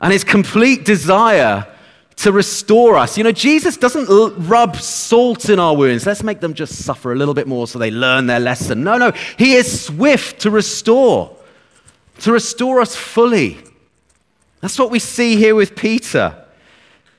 and 0.00 0.12
His 0.12 0.24
complete 0.24 0.84
desire 0.84 1.66
to 2.18 2.32
restore 2.32 2.96
us. 2.96 3.16
You 3.16 3.24
know, 3.24 3.32
Jesus 3.32 3.76
doesn't 3.76 4.08
l- 4.08 4.30
rub 4.32 4.76
salt 4.76 5.48
in 5.48 5.58
our 5.58 5.76
wounds. 5.76 6.06
Let's 6.06 6.22
make 6.22 6.40
them 6.40 6.54
just 6.54 6.84
suffer 6.84 7.12
a 7.12 7.16
little 7.16 7.34
bit 7.34 7.46
more 7.46 7.66
so 7.66 7.78
they 7.78 7.90
learn 7.90 8.26
their 8.26 8.40
lesson. 8.40 8.84
No, 8.84 8.98
no. 8.98 9.12
He 9.36 9.54
is 9.54 9.86
swift 9.86 10.40
to 10.42 10.50
restore, 10.50 11.36
to 12.20 12.32
restore 12.32 12.80
us 12.80 12.94
fully. 12.96 13.58
That's 14.60 14.78
what 14.78 14.90
we 14.90 14.98
see 14.98 15.36
here 15.36 15.54
with 15.54 15.76
Peter. 15.76 16.44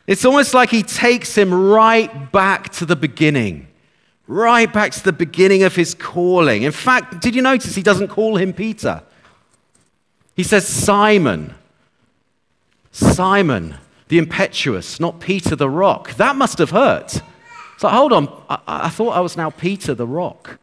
It's 0.05 0.25
almost 0.25 0.53
like 0.53 0.69
he 0.69 0.83
takes 0.83 1.35
him 1.38 1.53
right 1.53 2.31
back 2.31 2.69
to 2.73 2.85
the 2.85 2.95
beginning 2.95 3.67
right 4.29 4.71
back 4.71 4.91
to 4.91 5.03
the 5.03 5.12
beginning 5.12 5.63
of 5.63 5.75
his 5.75 5.95
calling. 5.95 6.62
In 6.62 6.71
fact, 6.71 7.19
did 7.19 7.35
you 7.35 7.41
notice 7.41 7.73
he 7.73 7.81
doesn't 7.81 8.09
call 8.09 8.38
him 8.38 8.53
Peter? 8.53 9.01
He 10.35 10.43
says 10.43 10.67
Simon. 10.67 11.55
Simon, 12.91 13.75
the 14.10 14.17
impetuous, 14.17 15.00
not 15.00 15.19
Peter 15.19 15.56
the 15.56 15.69
rock. 15.69 16.15
That 16.15 16.36
must 16.36 16.58
have 16.58 16.72
hurt. 16.72 17.22
So 17.78 17.88
hold 17.88 18.12
on, 18.12 18.28
I, 18.50 18.60
I 18.67 18.89
thought 18.89 19.12
I 19.12 19.22
was 19.22 19.38
now 19.38 19.52
Peter 19.52 19.93
the 19.93 20.08
rock. 20.08 20.60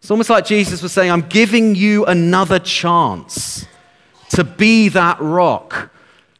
It's 0.00 0.10
almost 0.10 0.30
like 0.30 0.46
Jesus 0.46 0.80
was 0.80 0.92
saying, 0.92 1.10
I'm 1.10 1.28
giving 1.28 1.74
you 1.74 2.06
another 2.06 2.58
chance 2.58 3.66
to 4.30 4.44
be 4.44 4.88
that 4.88 5.20
rock 5.20 5.90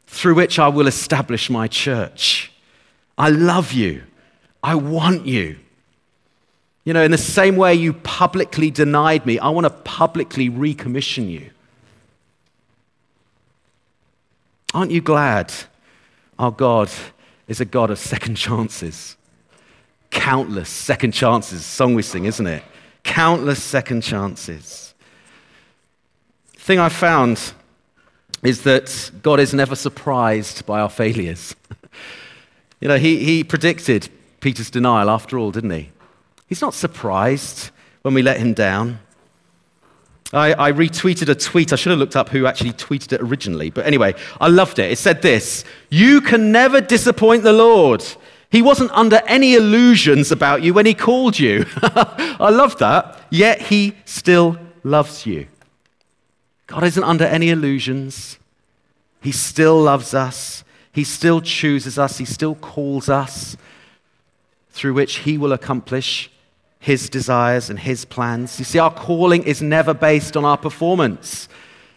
through 0.07 0.35
which 0.35 0.57
I 0.57 0.69
will 0.69 0.87
establish 0.87 1.49
my 1.49 1.67
church. 1.67 2.51
I 3.17 3.29
love 3.29 3.71
you. 3.71 4.03
I 4.63 4.75
want 4.75 5.27
you. 5.27 5.57
You 6.85 6.93
know, 6.93 7.03
in 7.03 7.11
the 7.11 7.17
same 7.17 7.57
way 7.57 7.75
you 7.75 7.93
publicly 7.93 8.71
denied 8.71 9.25
me, 9.25 9.37
I 9.37 9.49
want 9.49 9.65
to 9.65 9.69
publicly 9.69 10.49
recommission 10.49 11.29
you. 11.29 11.51
Aren't 14.73 14.91
you 14.91 15.01
glad 15.01 15.53
our 16.41 16.51
God 16.51 16.89
is 17.47 17.61
a 17.61 17.65
God 17.65 17.91
of 17.91 17.99
second 17.99 18.35
chances? 18.35 19.15
Countless 20.09 20.69
second 20.69 21.11
chances. 21.11 21.63
Song 21.63 21.93
we 21.93 22.01
sing, 22.01 22.25
isn't 22.25 22.47
it? 22.47 22.63
Countless 23.03 23.61
second 23.61 24.01
chances. 24.01 24.95
The 26.53 26.59
thing 26.59 26.79
I 26.79 26.89
found 26.89 27.53
is 28.43 28.63
that 28.63 29.11
God 29.21 29.39
is 29.39 29.53
never 29.53 29.75
surprised 29.75 30.65
by 30.65 30.79
our 30.79 30.89
failures. 30.89 31.55
you 32.81 32.87
know, 32.87 32.97
he, 32.97 33.23
he 33.23 33.43
predicted 33.43 34.09
Peter's 34.39 34.71
denial 34.71 35.11
after 35.11 35.37
all, 35.37 35.51
didn't 35.51 35.69
he? 35.69 35.91
He's 36.47 36.61
not 36.61 36.73
surprised 36.73 37.69
when 38.01 38.15
we 38.15 38.23
let 38.23 38.39
him 38.39 38.55
down. 38.55 38.99
I, 40.33 40.53
I, 40.53 40.71
retweeted 40.71 41.27
a 41.27 41.35
tweet. 41.35 41.73
I 41.73 41.75
should 41.75 41.89
have 41.89 41.99
looked 41.99 42.15
up 42.15 42.29
who 42.29 42.45
actually 42.45 42.71
tweeted 42.73 43.13
it 43.13 43.21
originally. 43.21 43.69
But 43.69 43.85
anyway, 43.85 44.15
I 44.39 44.47
loved 44.47 44.79
it. 44.79 44.91
It 44.91 44.97
said 44.97 45.21
this 45.21 45.65
You 45.89 46.21
can 46.21 46.51
never 46.51 46.79
disappoint 46.79 47.43
the 47.43 47.53
Lord. 47.53 48.03
He 48.49 48.61
wasn't 48.61 48.91
under 48.91 49.21
any 49.27 49.55
illusions 49.55 50.31
about 50.31 50.61
you 50.61 50.73
when 50.73 50.85
he 50.85 50.93
called 50.93 51.39
you. 51.39 51.65
I 51.81 52.49
love 52.49 52.77
that. 52.79 53.21
Yet 53.29 53.61
he 53.61 53.95
still 54.03 54.57
loves 54.83 55.25
you. 55.25 55.47
God 56.67 56.83
isn't 56.83 57.03
under 57.03 57.25
any 57.25 57.49
illusions. 57.49 58.37
He 59.21 59.31
still 59.31 59.81
loves 59.81 60.13
us. 60.13 60.63
He 60.91 61.05
still 61.05 61.39
chooses 61.39 61.97
us. 61.97 62.17
He 62.17 62.25
still 62.25 62.55
calls 62.55 63.07
us 63.07 63.55
through 64.71 64.93
which 64.93 65.17
he 65.19 65.37
will 65.37 65.53
accomplish 65.53 66.29
his 66.81 67.09
desires 67.09 67.69
and 67.69 67.79
His 67.79 68.05
plans. 68.05 68.57
You 68.57 68.65
see, 68.65 68.79
our 68.79 68.91
calling 68.91 69.43
is 69.43 69.61
never 69.61 69.93
based 69.93 70.35
on 70.35 70.43
our 70.43 70.57
performance. 70.57 71.47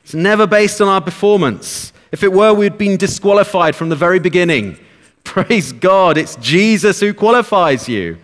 It's 0.05 0.13
never 0.13 0.47
based 0.47 0.83
on 0.83 0.89
our 0.89 1.01
performance. 1.01 1.95
If 2.13 2.23
it 2.23 2.31
were, 2.31 2.53
we'd 2.53 2.77
been 2.77 2.99
disqualified 2.99 3.75
from 3.75 3.89
the 3.89 3.97
very 3.97 4.21
beginning. 4.21 4.79
Praise 5.25 5.73
God, 5.73 6.19
it's 6.19 6.37
Jesus 6.37 7.01
who 7.01 7.15
qualifies 7.15 7.89
you. 7.89 8.19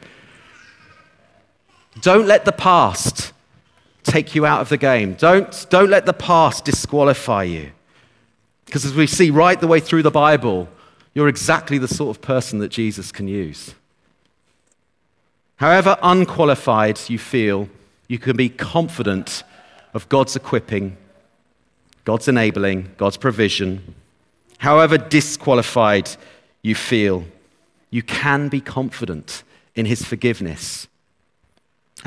Don't 2.02 2.26
let 2.26 2.44
the 2.44 2.52
past 2.52 3.32
take 4.02 4.34
you 4.34 4.44
out 4.44 4.60
of 4.60 4.68
the 4.68 4.76
game. 4.76 5.14
Don't, 5.14 5.66
don't 5.70 5.88
let 5.88 6.04
the 6.04 6.12
past 6.12 6.66
disqualify 6.66 7.44
you. 7.44 7.72
Because 8.66 8.84
as 8.84 8.92
we 8.92 9.06
see 9.06 9.30
right 9.30 9.58
the 9.58 9.66
way 9.66 9.80
through 9.80 10.02
the 10.02 10.10
Bible, 10.10 10.68
you're 11.14 11.28
exactly 11.28 11.78
the 11.78 11.88
sort 11.88 12.14
of 12.14 12.20
person 12.22 12.58
that 12.58 12.68
Jesus 12.68 13.10
can 13.10 13.28
use. 13.28 13.74
However 15.60 15.98
unqualified 16.02 16.98
you 17.10 17.18
feel, 17.18 17.68
you 18.08 18.18
can 18.18 18.34
be 18.34 18.48
confident 18.48 19.42
of 19.92 20.08
God's 20.08 20.34
equipping, 20.34 20.96
God's 22.06 22.28
enabling, 22.28 22.92
God's 22.96 23.18
provision. 23.18 23.94
However 24.56 24.96
disqualified 24.96 26.08
you 26.62 26.74
feel, 26.74 27.24
you 27.90 28.02
can 28.02 28.48
be 28.48 28.62
confident 28.62 29.42
in 29.74 29.84
His 29.84 30.02
forgiveness 30.02 30.88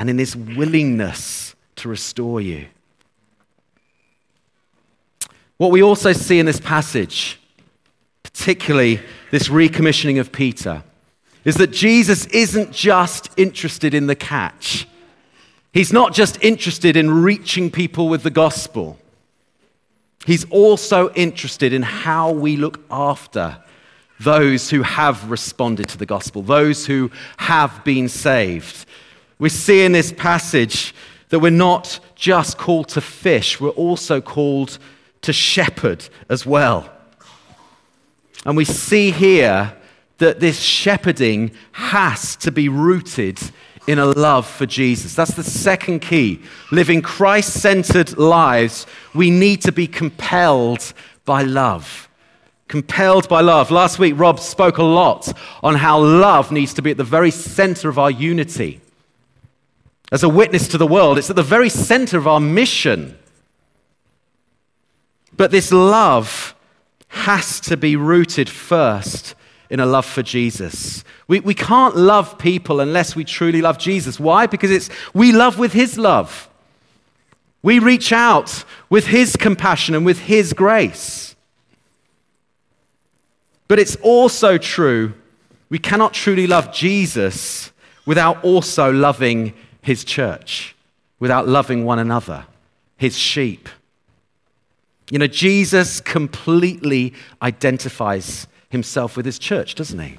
and 0.00 0.10
in 0.10 0.18
His 0.18 0.34
willingness 0.34 1.54
to 1.76 1.88
restore 1.88 2.40
you. 2.40 2.66
What 5.58 5.70
we 5.70 5.80
also 5.80 6.12
see 6.12 6.40
in 6.40 6.46
this 6.46 6.58
passage, 6.58 7.38
particularly 8.24 9.00
this 9.30 9.46
recommissioning 9.46 10.18
of 10.18 10.32
Peter, 10.32 10.82
is 11.44 11.56
that 11.56 11.68
Jesus 11.68 12.26
isn't 12.26 12.72
just 12.72 13.30
interested 13.36 13.94
in 13.94 14.06
the 14.06 14.14
catch. 14.14 14.88
He's 15.72 15.92
not 15.92 16.14
just 16.14 16.42
interested 16.42 16.96
in 16.96 17.22
reaching 17.22 17.70
people 17.70 18.08
with 18.08 18.22
the 18.22 18.30
gospel. 18.30 18.98
He's 20.24 20.48
also 20.50 21.12
interested 21.12 21.72
in 21.72 21.82
how 21.82 22.30
we 22.30 22.56
look 22.56 22.80
after 22.90 23.58
those 24.20 24.70
who 24.70 24.82
have 24.82 25.30
responded 25.30 25.88
to 25.90 25.98
the 25.98 26.06
gospel, 26.06 26.42
those 26.42 26.86
who 26.86 27.10
have 27.36 27.84
been 27.84 28.08
saved. 28.08 28.86
We 29.38 29.48
see 29.48 29.84
in 29.84 29.92
this 29.92 30.12
passage 30.12 30.94
that 31.28 31.40
we're 31.40 31.50
not 31.50 31.98
just 32.14 32.56
called 32.56 32.88
to 32.90 33.00
fish, 33.00 33.60
we're 33.60 33.70
also 33.70 34.20
called 34.20 34.78
to 35.22 35.32
shepherd 35.32 36.08
as 36.28 36.46
well. 36.46 36.88
And 38.46 38.56
we 38.56 38.64
see 38.64 39.10
here 39.10 39.76
that 40.24 40.40
this 40.40 40.58
shepherding 40.58 41.50
has 41.72 42.34
to 42.36 42.50
be 42.50 42.66
rooted 42.66 43.38
in 43.86 43.98
a 43.98 44.06
love 44.06 44.46
for 44.46 44.64
Jesus. 44.64 45.14
That's 45.14 45.34
the 45.34 45.44
second 45.44 46.00
key. 46.00 46.40
Living 46.72 47.02
Christ 47.02 47.52
centered 47.52 48.16
lives, 48.16 48.86
we 49.14 49.30
need 49.30 49.60
to 49.62 49.72
be 49.72 49.86
compelled 49.86 50.94
by 51.26 51.42
love. 51.42 52.08
Compelled 52.68 53.28
by 53.28 53.42
love. 53.42 53.70
Last 53.70 53.98
week, 53.98 54.14
Rob 54.16 54.40
spoke 54.40 54.78
a 54.78 54.82
lot 54.82 55.30
on 55.62 55.74
how 55.74 56.00
love 56.00 56.50
needs 56.50 56.72
to 56.72 56.82
be 56.82 56.92
at 56.92 56.96
the 56.96 57.04
very 57.04 57.30
center 57.30 57.90
of 57.90 57.98
our 57.98 58.10
unity. 58.10 58.80
As 60.10 60.22
a 60.22 60.28
witness 60.28 60.68
to 60.68 60.78
the 60.78 60.86
world, 60.86 61.18
it's 61.18 61.28
at 61.28 61.36
the 61.36 61.42
very 61.42 61.68
center 61.68 62.16
of 62.16 62.26
our 62.26 62.40
mission. 62.40 63.18
But 65.36 65.50
this 65.50 65.70
love 65.70 66.54
has 67.08 67.60
to 67.60 67.76
be 67.76 67.94
rooted 67.94 68.48
first 68.48 69.34
in 69.74 69.80
a 69.80 69.86
love 69.86 70.06
for 70.06 70.22
Jesus. 70.22 71.04
We, 71.28 71.40
we 71.40 71.52
can't 71.54 71.96
love 71.96 72.38
people 72.38 72.80
unless 72.80 73.14
we 73.14 73.24
truly 73.24 73.60
love 73.60 73.76
Jesus. 73.76 74.18
Why? 74.18 74.46
Because 74.46 74.70
it's 74.70 74.88
we 75.12 75.32
love 75.32 75.58
with 75.58 75.74
his 75.74 75.98
love. 75.98 76.48
We 77.64 77.78
reach 77.78 78.12
out 78.12 78.62
with 78.90 79.06
His 79.06 79.36
compassion 79.36 79.94
and 79.94 80.04
with 80.04 80.18
His 80.18 80.52
grace. 80.52 81.34
But 83.68 83.78
it's 83.78 83.96
also 83.96 84.58
true 84.58 85.14
we 85.70 85.78
cannot 85.78 86.12
truly 86.12 86.46
love 86.46 86.74
Jesus 86.74 87.72
without 88.04 88.44
also 88.44 88.92
loving 88.92 89.54
His 89.80 90.04
church, 90.04 90.76
without 91.18 91.48
loving 91.48 91.86
one 91.86 91.98
another, 91.98 92.44
His 92.98 93.16
sheep. 93.16 93.70
You 95.10 95.18
know, 95.18 95.26
Jesus 95.26 96.02
completely 96.02 97.14
identifies 97.40 98.46
himself 98.74 99.16
with 99.16 99.24
his 99.24 99.38
church, 99.38 99.74
doesn't 99.74 99.98
he? 99.98 100.18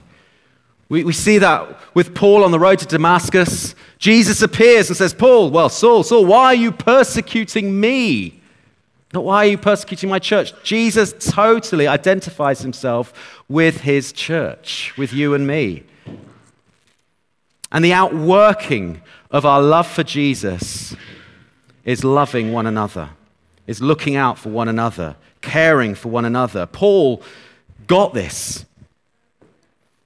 We, 0.90 1.04
we 1.04 1.14
see 1.14 1.38
that 1.40 1.80
with 1.94 2.16
Paul 2.16 2.44
on 2.44 2.52
the 2.52 2.60
road 2.60 2.80
to 2.80 2.86
Damascus. 2.86 3.76
Jesus 3.98 4.42
appears 4.42 4.90
and 4.90 4.98
says, 4.98 5.14
Paul, 5.14 5.52
well, 5.52 5.70
Saul, 5.70 6.04
Saul, 6.04 6.26
why 6.26 6.46
are 6.48 6.56
you 6.56 6.72
persecuting 6.72 7.80
me? 7.80 8.42
Not 9.14 9.24
why 9.24 9.46
are 9.46 9.50
you 9.50 9.58
persecuting 9.58 10.10
my 10.10 10.20
church? 10.20 10.54
Jesus 10.64 11.14
totally 11.20 11.88
identifies 11.88 12.62
himself 12.62 13.14
with 13.48 13.82
his 13.82 14.12
church, 14.12 14.94
with 14.98 15.14
you 15.14 15.34
and 15.34 15.48
me. 15.48 15.84
And 17.72 17.84
the 17.84 17.94
outworking 17.94 19.02
of 19.32 19.46
our 19.46 19.62
love 19.62 19.88
for 19.88 20.04
Jesus 20.04 20.96
is 21.84 22.04
loving 22.04 22.52
one 22.52 22.68
another, 22.68 23.10
is 23.68 23.82
looking 23.82 24.16
out 24.16 24.38
for 24.38 24.50
one 24.50 24.68
another, 24.68 25.16
caring 25.42 25.96
for 25.96 26.10
one 26.10 26.26
another. 26.26 26.66
Paul 26.66 27.24
got 27.88 28.14
this. 28.14 28.66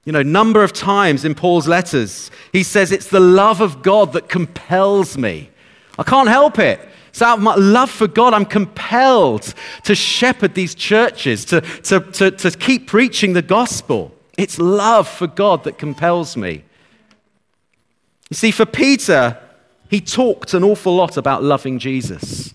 You 0.04 0.12
know, 0.12 0.22
number 0.22 0.64
of 0.64 0.72
times 0.72 1.24
in 1.24 1.34
Paul's 1.34 1.68
letters, 1.68 2.30
he 2.52 2.62
says, 2.62 2.90
It's 2.90 3.08
the 3.08 3.20
love 3.20 3.60
of 3.60 3.82
God 3.82 4.12
that 4.14 4.28
compels 4.28 5.18
me. 5.18 5.50
I 5.98 6.02
can't 6.02 6.28
help 6.28 6.58
it. 6.58 6.80
It's 7.10 7.22
out 7.22 7.38
of 7.38 7.44
my 7.44 7.56
love 7.56 7.90
for 7.90 8.06
God, 8.06 8.34
I'm 8.34 8.44
compelled 8.44 9.52
to 9.84 9.94
shepherd 9.94 10.54
these 10.54 10.76
churches, 10.76 11.44
to, 11.46 11.60
to, 11.60 12.00
to, 12.00 12.30
to 12.30 12.50
keep 12.52 12.86
preaching 12.86 13.32
the 13.32 13.42
gospel. 13.42 14.14
It's 14.38 14.58
love 14.58 15.08
for 15.08 15.26
God 15.26 15.64
that 15.64 15.76
compels 15.76 16.36
me. 16.36 16.64
You 18.30 18.36
see, 18.36 18.52
for 18.52 18.64
Peter, 18.64 19.38
he 19.90 20.00
talked 20.00 20.54
an 20.54 20.62
awful 20.62 20.94
lot 20.94 21.16
about 21.16 21.42
loving 21.42 21.80
Jesus, 21.80 22.54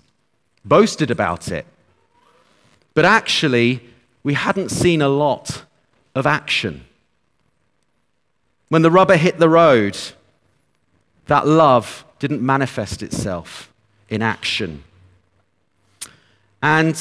boasted 0.64 1.10
about 1.10 1.52
it. 1.52 1.66
But 2.94 3.04
actually, 3.04 3.82
we 4.26 4.34
hadn't 4.34 4.70
seen 4.70 5.00
a 5.00 5.08
lot 5.08 5.62
of 6.16 6.26
action. 6.26 6.84
When 8.70 8.82
the 8.82 8.90
rubber 8.90 9.16
hit 9.16 9.38
the 9.38 9.48
road, 9.48 9.96
that 11.26 11.46
love 11.46 12.04
didn't 12.18 12.42
manifest 12.42 13.04
itself 13.04 13.72
in 14.08 14.22
action. 14.22 14.82
And 16.60 17.00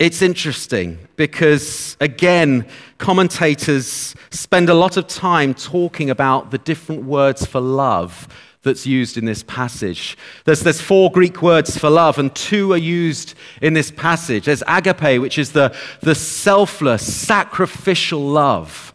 it's 0.00 0.20
interesting 0.20 0.98
because, 1.14 1.96
again, 2.00 2.66
commentators 2.98 4.16
spend 4.30 4.68
a 4.68 4.74
lot 4.74 4.96
of 4.96 5.06
time 5.06 5.54
talking 5.54 6.10
about 6.10 6.50
the 6.50 6.58
different 6.58 7.04
words 7.04 7.46
for 7.46 7.60
love 7.60 8.26
that's 8.62 8.86
used 8.86 9.18
in 9.18 9.24
this 9.24 9.42
passage. 9.42 10.16
There's, 10.44 10.60
there's 10.60 10.80
four 10.80 11.10
Greek 11.10 11.42
words 11.42 11.76
for 11.76 11.90
love, 11.90 12.18
and 12.18 12.34
two 12.34 12.72
are 12.72 12.78
used 12.78 13.34
in 13.60 13.74
this 13.74 13.90
passage. 13.90 14.44
There's 14.44 14.62
agape, 14.66 15.20
which 15.20 15.38
is 15.38 15.52
the, 15.52 15.74
the 16.00 16.14
selfless, 16.14 17.02
sacrificial 17.12 18.20
love. 18.20 18.94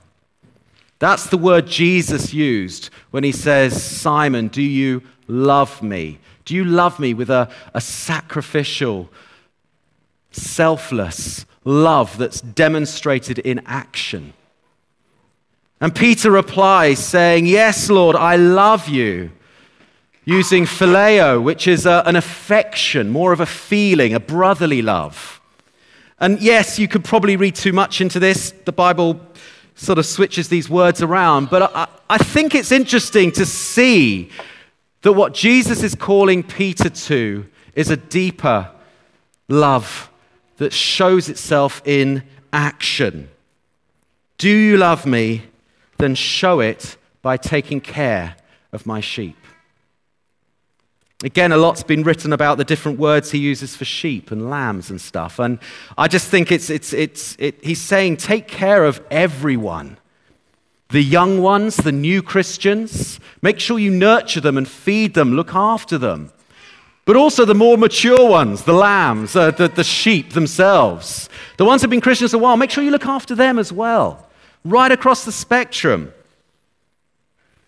That's 1.00 1.28
the 1.28 1.38
word 1.38 1.68
Jesus 1.68 2.34
used 2.34 2.90
when 3.12 3.24
he 3.24 3.32
says, 3.32 3.82
Simon, 3.84 4.48
do 4.48 4.62
you 4.62 5.04
love 5.28 5.84
me? 5.84 6.20
Do 6.46 6.56
you 6.56 6.64
love 6.64 7.00
me 7.00 7.14
with 7.14 7.30
a, 7.30 7.50
a 7.74 7.82
sacrificial, 7.82 9.10
selfless 10.32 11.46
love 11.66 12.18
that's 12.18 12.40
demonstrated 12.42 13.40
in 13.40 13.62
action? 13.66 14.34
And 15.80 15.94
Peter 15.94 16.32
replies, 16.32 16.98
saying, 16.98 17.46
Yes, 17.46 17.90
Lord, 17.90 18.16
I 18.16 18.38
love 18.38 18.88
you. 18.88 19.32
Using 20.30 20.66
phileo, 20.66 21.42
which 21.42 21.70
is 21.70 21.86
a, 21.86 22.04
an 22.06 22.18
affection, 22.18 23.10
more 23.10 23.32
of 23.32 23.40
a 23.40 23.46
feeling, 23.46 24.14
a 24.14 24.20
brotherly 24.20 24.82
love. 24.82 25.40
And 26.20 26.42
yes, 26.42 26.78
you 26.78 26.90
could 26.90 27.06
probably 27.06 27.38
read 27.38 27.56
too 27.56 27.72
much 27.72 28.02
into 28.02 28.20
this. 28.20 28.52
The 28.66 28.74
Bible 28.74 29.22
sort 29.76 29.98
of 29.98 30.06
switches 30.06 30.50
these 30.50 30.70
words 30.70 31.02
around. 31.02 31.50
But 31.50 31.72
I, 31.74 31.88
I 32.10 32.18
think 32.18 32.56
it's 32.56 32.74
interesting 32.74 33.32
to 33.32 33.46
see 33.46 34.30
that 35.04 35.14
what 35.14 35.34
Jesus 35.34 35.82
is 35.82 35.96
calling 35.96 36.44
Peter 36.44 36.90
to 36.90 37.46
is 37.74 37.90
a 37.90 37.96
deeper 37.96 38.70
love 39.48 40.12
that 40.58 40.74
shows 40.74 41.30
itself 41.30 41.82
in 41.86 42.22
action. 42.52 43.30
Do 44.38 44.50
you 44.50 44.76
love 44.76 45.06
me? 45.06 45.44
Then 46.00 46.16
show 46.16 46.60
it 46.60 46.98
by 47.22 47.38
taking 47.38 47.80
care 47.80 48.36
of 48.74 48.86
my 48.86 49.00
sheep. 49.00 49.38
Again, 51.24 51.52
a 51.52 51.58
lot's 51.58 51.82
been 51.82 52.04
written 52.04 52.32
about 52.32 52.60
the 52.60 52.64
different 52.64 53.00
words 53.00 53.32
he 53.32 53.40
uses 53.40 53.76
for 53.76 53.86
sheep 53.86 54.30
and 54.30 54.52
lambs 54.52 54.92
and 54.92 55.02
stuff. 55.02 55.40
And 55.40 55.58
I 55.98 56.08
just 56.08 56.28
think 56.28 56.52
it's, 56.52 56.70
it's, 56.70 56.94
it's, 56.94 57.36
it, 57.40 57.64
he's 57.64 57.82
saying, 57.82 58.18
take 58.18 58.48
care 58.48 58.86
of 58.86 59.02
everyone. 59.10 59.98
The 60.90 61.02
young 61.02 61.42
ones, 61.42 61.78
the 61.78 61.92
new 61.92 62.22
Christians, 62.22 63.20
make 63.42 63.60
sure 63.60 63.80
you 63.80 63.90
nurture 63.90 64.40
them 64.40 64.58
and 64.58 64.68
feed 64.68 65.16
them, 65.16 65.34
look 65.34 65.56
after 65.56 65.98
them. 65.98 66.32
But 67.06 67.16
also 67.16 67.46
the 67.46 67.56
more 67.56 67.78
mature 67.78 68.30
ones, 68.30 68.64
the 68.64 68.74
lambs, 68.74 69.36
uh, 69.36 69.52
the, 69.52 69.70
the 69.70 69.84
sheep 69.84 70.34
themselves. 70.34 71.30
The 71.58 71.66
ones 71.66 71.82
who've 71.82 71.90
been 71.90 72.00
Christians 72.00 72.34
a 72.36 72.38
while, 72.38 72.58
make 72.58 72.70
sure 72.70 72.84
you 72.84 72.92
look 72.92 73.08
after 73.08 73.34
them 73.34 73.58
as 73.58 73.74
well. 73.74 74.28
Right 74.64 74.92
across 74.92 75.26
the 75.26 75.32
spectrum. 75.32 76.14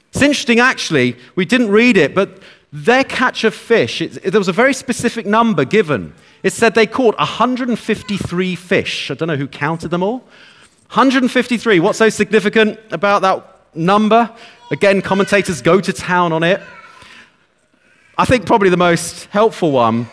It's 0.10 0.22
interesting, 0.22 0.60
actually, 0.60 1.16
we 1.36 1.46
didn't 1.46 1.70
read 1.70 1.98
it, 1.98 2.14
but 2.14 2.42
their 2.72 3.04
catch 3.04 3.44
of 3.44 3.54
fish, 3.54 4.02
it, 4.02 4.24
there 4.24 4.40
was 4.40 4.48
a 4.48 4.54
very 4.54 4.74
specific 4.74 5.26
number 5.26 5.66
given. 5.66 6.14
It 6.44 6.54
said 6.54 6.76
they 6.76 6.88
caught 6.88 7.18
153 7.18 8.56
fish. 8.56 9.12
I 9.12 9.16
don't 9.16 9.28
know 9.28 9.36
who 9.36 9.48
counted 9.48 9.90
them 9.90 10.04
all. 10.04 10.20
153. 10.92 11.80
What's 11.80 12.00
so 12.00 12.10
significant 12.10 12.80
about 12.92 13.22
that 13.22 13.76
number? 13.76 14.30
Again, 14.72 15.02
commentators 15.02 15.62
go 15.62 15.82
to 15.82 15.94
town 15.94 16.32
on 16.32 16.44
it. 16.44 16.62
I 18.18 18.26
think 18.26 18.46
probably 18.46 18.70
the 18.70 18.78
most 18.78 19.26
helpful 19.26 19.72
one 19.72 20.08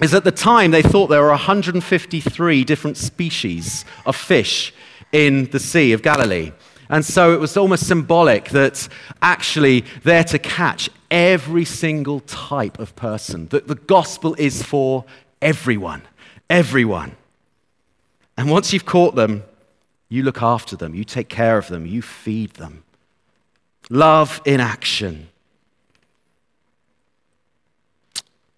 is 0.00 0.14
at 0.14 0.24
the 0.24 0.32
time 0.32 0.70
they 0.70 0.82
thought 0.82 1.08
there 1.08 1.22
were 1.22 1.28
153 1.28 2.64
different 2.64 2.96
species 2.96 3.84
of 4.06 4.14
fish 4.14 4.72
in 5.12 5.44
the 5.50 5.58
Sea 5.58 5.92
of 5.92 6.02
Galilee. 6.02 6.52
And 6.88 7.04
so 7.04 7.32
it 7.32 7.40
was 7.40 7.56
almost 7.56 7.86
symbolic 7.86 8.50
that 8.50 8.88
actually 9.20 9.84
they're 10.04 10.24
to 10.24 10.38
catch 10.38 10.88
every 11.10 11.64
single 11.64 12.20
type 12.20 12.78
of 12.78 12.96
person, 12.96 13.48
that 13.48 13.68
the 13.68 13.74
gospel 13.74 14.34
is 14.38 14.62
for 14.62 15.04
everyone. 15.42 16.02
Everyone. 16.48 17.16
And 18.36 18.50
once 18.50 18.72
you've 18.72 18.86
caught 18.86 19.14
them, 19.14 19.42
you 20.08 20.22
look 20.22 20.42
after 20.42 20.76
them, 20.76 20.94
you 20.94 21.04
take 21.04 21.28
care 21.28 21.58
of 21.58 21.68
them, 21.68 21.84
you 21.84 22.00
feed 22.00 22.54
them. 22.54 22.84
Love 23.90 24.40
in 24.44 24.60
action. 24.60 25.28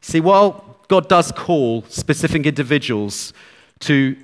See, 0.01 0.21
while 0.21 0.77
God 0.89 1.09
does 1.09 1.33
call 1.33 1.85
specific 1.89 2.47
individuals 2.47 3.33
to 3.81 4.17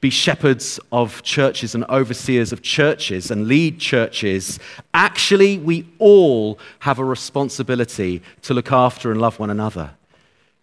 be 0.00 0.10
shepherds 0.10 0.78
of 0.92 1.22
churches 1.22 1.74
and 1.74 1.84
overseers 1.84 2.52
of 2.52 2.62
churches 2.62 3.30
and 3.30 3.48
lead 3.48 3.80
churches, 3.80 4.58
actually, 4.92 5.58
we 5.58 5.88
all 5.98 6.58
have 6.80 6.98
a 6.98 7.04
responsibility 7.04 8.22
to 8.42 8.54
look 8.54 8.70
after 8.70 9.10
and 9.10 9.20
love 9.20 9.38
one 9.38 9.50
another. 9.50 9.90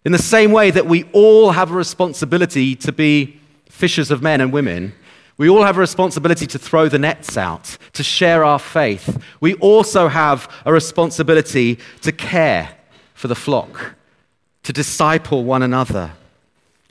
In 0.04 0.12
the 0.12 0.18
same 0.18 0.52
way 0.52 0.70
that 0.70 0.86
we 0.86 1.04
all 1.12 1.50
have 1.50 1.70
a 1.70 1.74
responsibility 1.74 2.76
to 2.76 2.92
be 2.92 3.40
fishers 3.68 4.10
of 4.10 4.22
men 4.22 4.40
and 4.40 4.52
women, 4.52 4.94
we 5.36 5.48
all 5.48 5.64
have 5.64 5.78
a 5.78 5.80
responsibility 5.80 6.46
to 6.46 6.58
throw 6.58 6.88
the 6.88 6.98
nets 6.98 7.36
out, 7.36 7.76
to 7.94 8.04
share 8.04 8.44
our 8.44 8.58
faith. 8.58 9.20
We 9.40 9.54
also 9.54 10.06
have 10.08 10.48
a 10.64 10.72
responsibility 10.72 11.78
to 12.02 12.12
care 12.12 12.70
for 13.14 13.26
the 13.26 13.34
flock, 13.34 13.94
to 14.62 14.72
disciple 14.72 15.42
one 15.42 15.62
another. 15.62 16.12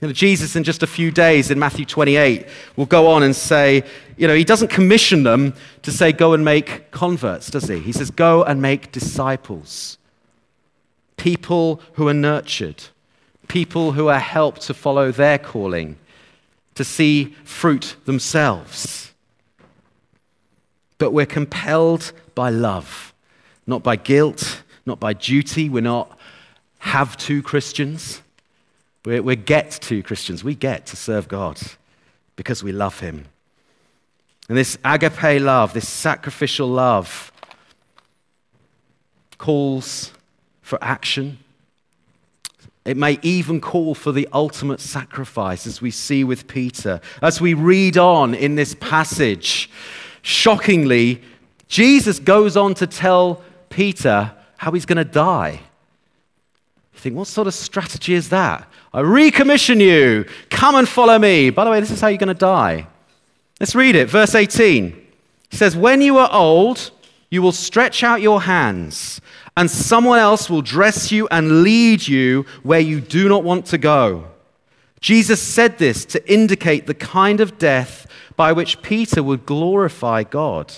You 0.04 0.08
know, 0.08 0.12
Jesus, 0.12 0.54
in 0.54 0.64
just 0.64 0.82
a 0.82 0.86
few 0.86 1.10
days 1.10 1.50
in 1.50 1.58
Matthew 1.58 1.86
28, 1.86 2.46
will 2.76 2.84
go 2.84 3.06
on 3.06 3.22
and 3.22 3.34
say, 3.34 3.82
you 4.18 4.28
know, 4.28 4.34
he 4.34 4.44
doesn't 4.44 4.68
commission 4.68 5.22
them 5.22 5.54
to 5.80 5.90
say, 5.90 6.12
go 6.12 6.34
and 6.34 6.44
make 6.44 6.90
converts, 6.90 7.48
does 7.48 7.68
he? 7.68 7.78
He 7.78 7.90
says, 7.90 8.10
go 8.10 8.44
and 8.44 8.60
make 8.60 8.92
disciples. 8.92 9.96
People 11.16 11.80
who 11.94 12.06
are 12.06 12.12
nurtured, 12.12 12.84
people 13.48 13.92
who 13.92 14.08
are 14.08 14.18
helped 14.18 14.60
to 14.66 14.74
follow 14.74 15.10
their 15.10 15.38
calling, 15.38 15.96
to 16.74 16.84
see 16.84 17.34
fruit 17.42 17.96
themselves. 18.04 19.14
But 20.98 21.12
we're 21.12 21.24
compelled 21.24 22.12
by 22.34 22.50
love, 22.50 23.14
not 23.66 23.82
by 23.82 23.96
guilt, 23.96 24.64
not 24.84 25.00
by 25.00 25.14
duty. 25.14 25.70
We're 25.70 25.80
not 25.80 26.18
have 26.80 27.16
to 27.16 27.42
Christians. 27.42 28.20
We're, 29.04 29.22
we're 29.22 29.36
get 29.36 29.70
to 29.82 30.02
Christians. 30.02 30.42
We 30.42 30.54
get 30.54 30.86
to 30.86 30.96
serve 30.96 31.28
God 31.28 31.60
because 32.36 32.62
we 32.62 32.72
love 32.72 33.00
Him. 33.00 33.26
And 34.48 34.58
this 34.58 34.76
agape 34.84 35.40
love, 35.40 35.72
this 35.72 35.88
sacrificial 35.88 36.68
love, 36.68 37.32
calls 39.38 40.12
for 40.62 40.78
action. 40.82 41.38
It 42.84 42.96
may 42.98 43.18
even 43.22 43.60
call 43.60 43.94
for 43.94 44.12
the 44.12 44.28
ultimate 44.32 44.80
sacrifice, 44.80 45.66
as 45.66 45.80
we 45.80 45.90
see 45.90 46.22
with 46.22 46.46
Peter. 46.46 47.00
As 47.22 47.40
we 47.40 47.54
read 47.54 47.96
on 47.96 48.34
in 48.34 48.56
this 48.56 48.74
passage, 48.74 49.70
shockingly, 50.20 51.22
Jesus 51.66 52.18
goes 52.18 52.56
on 52.58 52.74
to 52.74 52.86
tell 52.86 53.42
Peter 53.70 54.32
how 54.58 54.72
he's 54.72 54.84
going 54.84 54.98
to 54.98 55.04
die. 55.04 55.60
Think, 57.04 57.16
what 57.16 57.26
sort 57.26 57.46
of 57.46 57.52
strategy 57.52 58.14
is 58.14 58.30
that? 58.30 58.66
I 58.94 59.02
recommission 59.02 59.78
you. 59.78 60.24
Come 60.48 60.74
and 60.74 60.88
follow 60.88 61.18
me. 61.18 61.50
By 61.50 61.64
the 61.64 61.70
way, 61.70 61.78
this 61.78 61.90
is 61.90 62.00
how 62.00 62.08
you're 62.08 62.16
going 62.16 62.28
to 62.28 62.34
die. 62.34 62.86
Let's 63.60 63.74
read 63.74 63.94
it. 63.94 64.08
Verse 64.08 64.34
18. 64.34 64.92
He 65.50 65.54
says, 65.54 65.76
When 65.76 66.00
you 66.00 66.16
are 66.16 66.30
old, 66.32 66.92
you 67.28 67.42
will 67.42 67.52
stretch 67.52 68.02
out 68.02 68.22
your 68.22 68.40
hands, 68.40 69.20
and 69.54 69.70
someone 69.70 70.18
else 70.18 70.48
will 70.48 70.62
dress 70.62 71.12
you 71.12 71.28
and 71.30 71.62
lead 71.62 72.08
you 72.08 72.46
where 72.62 72.80
you 72.80 73.02
do 73.02 73.28
not 73.28 73.44
want 73.44 73.66
to 73.66 73.76
go. 73.76 74.26
Jesus 75.02 75.42
said 75.42 75.76
this 75.76 76.06
to 76.06 76.32
indicate 76.32 76.86
the 76.86 76.94
kind 76.94 77.42
of 77.42 77.58
death 77.58 78.06
by 78.34 78.50
which 78.50 78.80
Peter 78.80 79.22
would 79.22 79.44
glorify 79.44 80.22
God. 80.22 80.72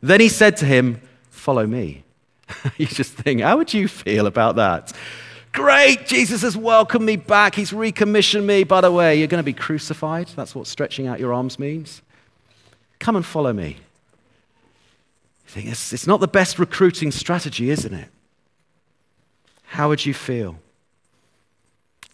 Then 0.00 0.20
he 0.20 0.28
said 0.28 0.56
to 0.58 0.64
him, 0.64 1.00
Follow 1.28 1.66
me. 1.66 2.04
you 2.76 2.86
just 2.86 3.14
think, 3.14 3.40
how 3.40 3.56
would 3.56 3.74
you 3.74 3.88
feel 3.88 4.28
about 4.28 4.54
that? 4.54 4.92
Great, 5.52 6.06
Jesus 6.06 6.42
has 6.42 6.56
welcomed 6.56 7.04
me 7.04 7.16
back. 7.16 7.54
He's 7.54 7.72
recommissioned 7.72 8.46
me. 8.46 8.62
By 8.64 8.80
the 8.80 8.92
way, 8.92 9.18
you're 9.18 9.28
going 9.28 9.40
to 9.40 9.44
be 9.44 9.52
crucified. 9.52 10.28
That's 10.36 10.54
what 10.54 10.66
stretching 10.66 11.06
out 11.06 11.18
your 11.18 11.34
arms 11.34 11.58
means. 11.58 12.02
Come 13.00 13.16
and 13.16 13.26
follow 13.26 13.52
me. 13.52 13.78
You 15.44 15.48
think 15.48 15.68
it's, 15.68 15.92
it's 15.92 16.06
not 16.06 16.20
the 16.20 16.28
best 16.28 16.58
recruiting 16.58 17.10
strategy, 17.10 17.70
isn't 17.70 17.92
it? 17.92 18.08
How 19.64 19.88
would 19.88 20.06
you 20.06 20.14
feel? 20.14 20.56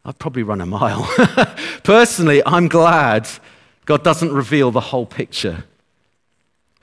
I'd 0.05 0.19
probably 0.19 0.43
run 0.43 0.61
a 0.61 0.67
mile. 0.67 1.05
Personally, 1.83 2.41
I'm 2.47 2.69
glad 2.69 3.29
God 3.85 4.03
doesn't 4.05 4.33
reveal 4.33 4.71
the 4.71 4.81
whole 4.81 5.05
picture 5.05 5.65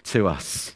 to 0.06 0.28
us. 0.28 0.76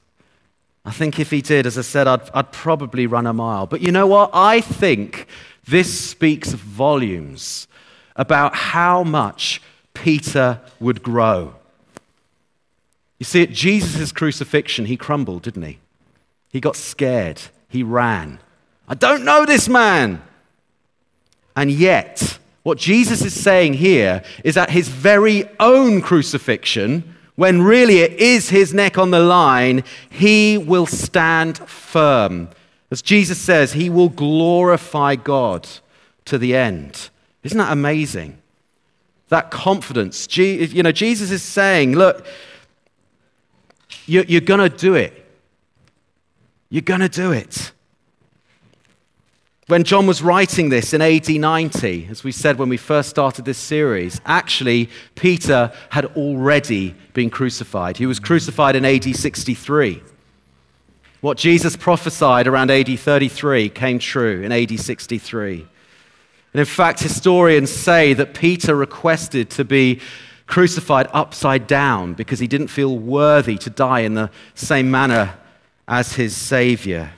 I 0.86 0.92
think 0.92 1.20
if 1.20 1.30
He 1.30 1.42
did, 1.42 1.68
as 1.68 1.78
I 1.78 1.82
said, 1.82 2.08
I'd, 2.08 2.30
I'd 2.34 2.52
probably 2.52 3.06
run 3.06 3.28
a 3.28 3.34
mile. 3.34 3.68
But 3.68 3.82
you 3.82 3.92
know 3.92 4.08
what? 4.08 4.32
I 4.34 4.62
think 4.62 5.28
this 5.68 6.10
speaks 6.10 6.54
volumes 6.54 7.68
about 8.16 8.56
how 8.56 9.04
much 9.04 9.62
Peter 9.94 10.62
would 10.80 11.04
grow. 11.04 11.56
You 13.20 13.26
see, 13.26 13.44
at 13.44 13.52
Jesus' 13.52 14.12
crucifixion, 14.12 14.86
he 14.86 14.96
crumbled, 14.96 15.44
didn't 15.44 15.64
he? 15.64 15.80
He 16.52 16.60
got 16.60 16.76
scared. 16.76 17.42
He 17.68 17.84
ran. 17.84 18.40
I 18.88 18.96
don't 18.96 19.26
know 19.26 19.46
this 19.46 19.68
man. 19.68 20.22
And 21.56 21.72
yet, 21.72 22.38
what 22.64 22.78
Jesus 22.78 23.22
is 23.24 23.34
saying 23.34 23.74
here 23.74 24.24
is 24.44 24.56
that 24.56 24.70
his 24.70 24.88
very 24.88 25.50
own 25.60 26.02
crucifixion, 26.02 27.16
when 27.36 27.62
really 27.62 28.00
it 28.00 28.14
is 28.14 28.50
his 28.50 28.74
neck 28.74 28.98
on 28.98 29.12
the 29.12 29.20
line, 29.20 29.84
he 30.10 30.58
will 30.58 30.86
stand 30.86 31.58
firm 31.58 32.50
as 32.90 33.02
Jesus 33.02 33.38
says, 33.38 33.74
he 33.74 33.90
will 33.90 34.10
glorify 34.10 35.16
God 35.16 35.68
to 36.26 36.38
the 36.38 36.56
end. 36.56 37.10
Isn't 37.44 37.58
that 37.58 37.72
amazing? 37.72 38.38
That 39.30 39.52
confidence. 39.52 40.28
You 40.38 40.84
know, 40.84 40.92
Jesus 40.92 41.32
is 41.32 41.44
saying, 41.44 41.96
look, 41.96 42.26
you're 44.06 44.42
going 44.42 44.60
to 44.60 44.70
do 44.70 44.96
it. 44.96 45.26
You're 46.70 46.82
going 46.82 47.02
to 47.02 47.10
do 47.10 47.32
it. 47.32 47.72
When 49.68 49.84
John 49.84 50.08
was 50.08 50.22
writing 50.22 50.70
this 50.70 50.94
in 50.94 51.02
AD 51.02 51.28
90, 51.28 52.08
as 52.10 52.24
we 52.24 52.32
said 52.32 52.58
when 52.58 52.70
we 52.70 52.78
first 52.78 53.10
started 53.10 53.44
this 53.44 53.58
series, 53.58 54.22
actually, 54.26 54.90
Peter 55.16 55.74
had 55.90 56.06
already 56.16 56.96
been 57.14 57.30
crucified. 57.30 57.98
He 57.98 58.06
was 58.06 58.22
crucified 58.22 58.78
in 58.78 58.86
AD 58.86 59.14
63. 59.14 60.02
What 61.22 61.38
Jesus 61.38 61.76
prophesied 61.76 62.48
around 62.48 62.70
AD 62.70 63.00
33 63.00 63.70
came 63.70 63.98
true 64.00 64.44
in 64.44 64.52
AD 64.52 64.80
63. 64.80 65.68
And 66.54 66.60
in 66.60 66.66
fact, 66.66 67.00
historians 67.00 67.72
say 67.72 68.14
that 68.14 68.34
Peter 68.34 68.76
requested 68.76 69.50
to 69.52 69.66
be 69.66 70.00
crucified 70.46 71.08
upside 71.14 71.68
down 71.68 72.14
because 72.14 72.40
he 72.40 72.48
didn't 72.48 72.68
feel 72.68 72.98
worthy 72.98 73.58
to 73.58 73.70
die 73.70 74.02
in 74.02 74.14
the 74.14 74.30
same 74.56 74.90
manner 74.90 75.36
as 75.88 76.14
his 76.14 76.36
Savior. 76.36 77.12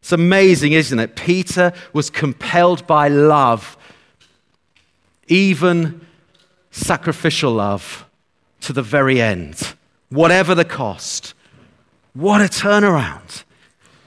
It's 0.00 0.12
amazing, 0.12 0.72
isn't 0.72 0.98
it? 0.98 1.14
Peter 1.14 1.72
was 1.92 2.10
compelled 2.10 2.86
by 2.86 3.08
love, 3.08 3.76
even 5.28 6.04
sacrificial 6.72 7.52
love, 7.52 8.04
to 8.62 8.72
the 8.72 8.82
very 8.82 9.20
end, 9.20 9.74
whatever 10.08 10.54
the 10.54 10.64
cost. 10.64 11.34
What 12.14 12.40
a 12.40 12.44
turnaround. 12.44 13.44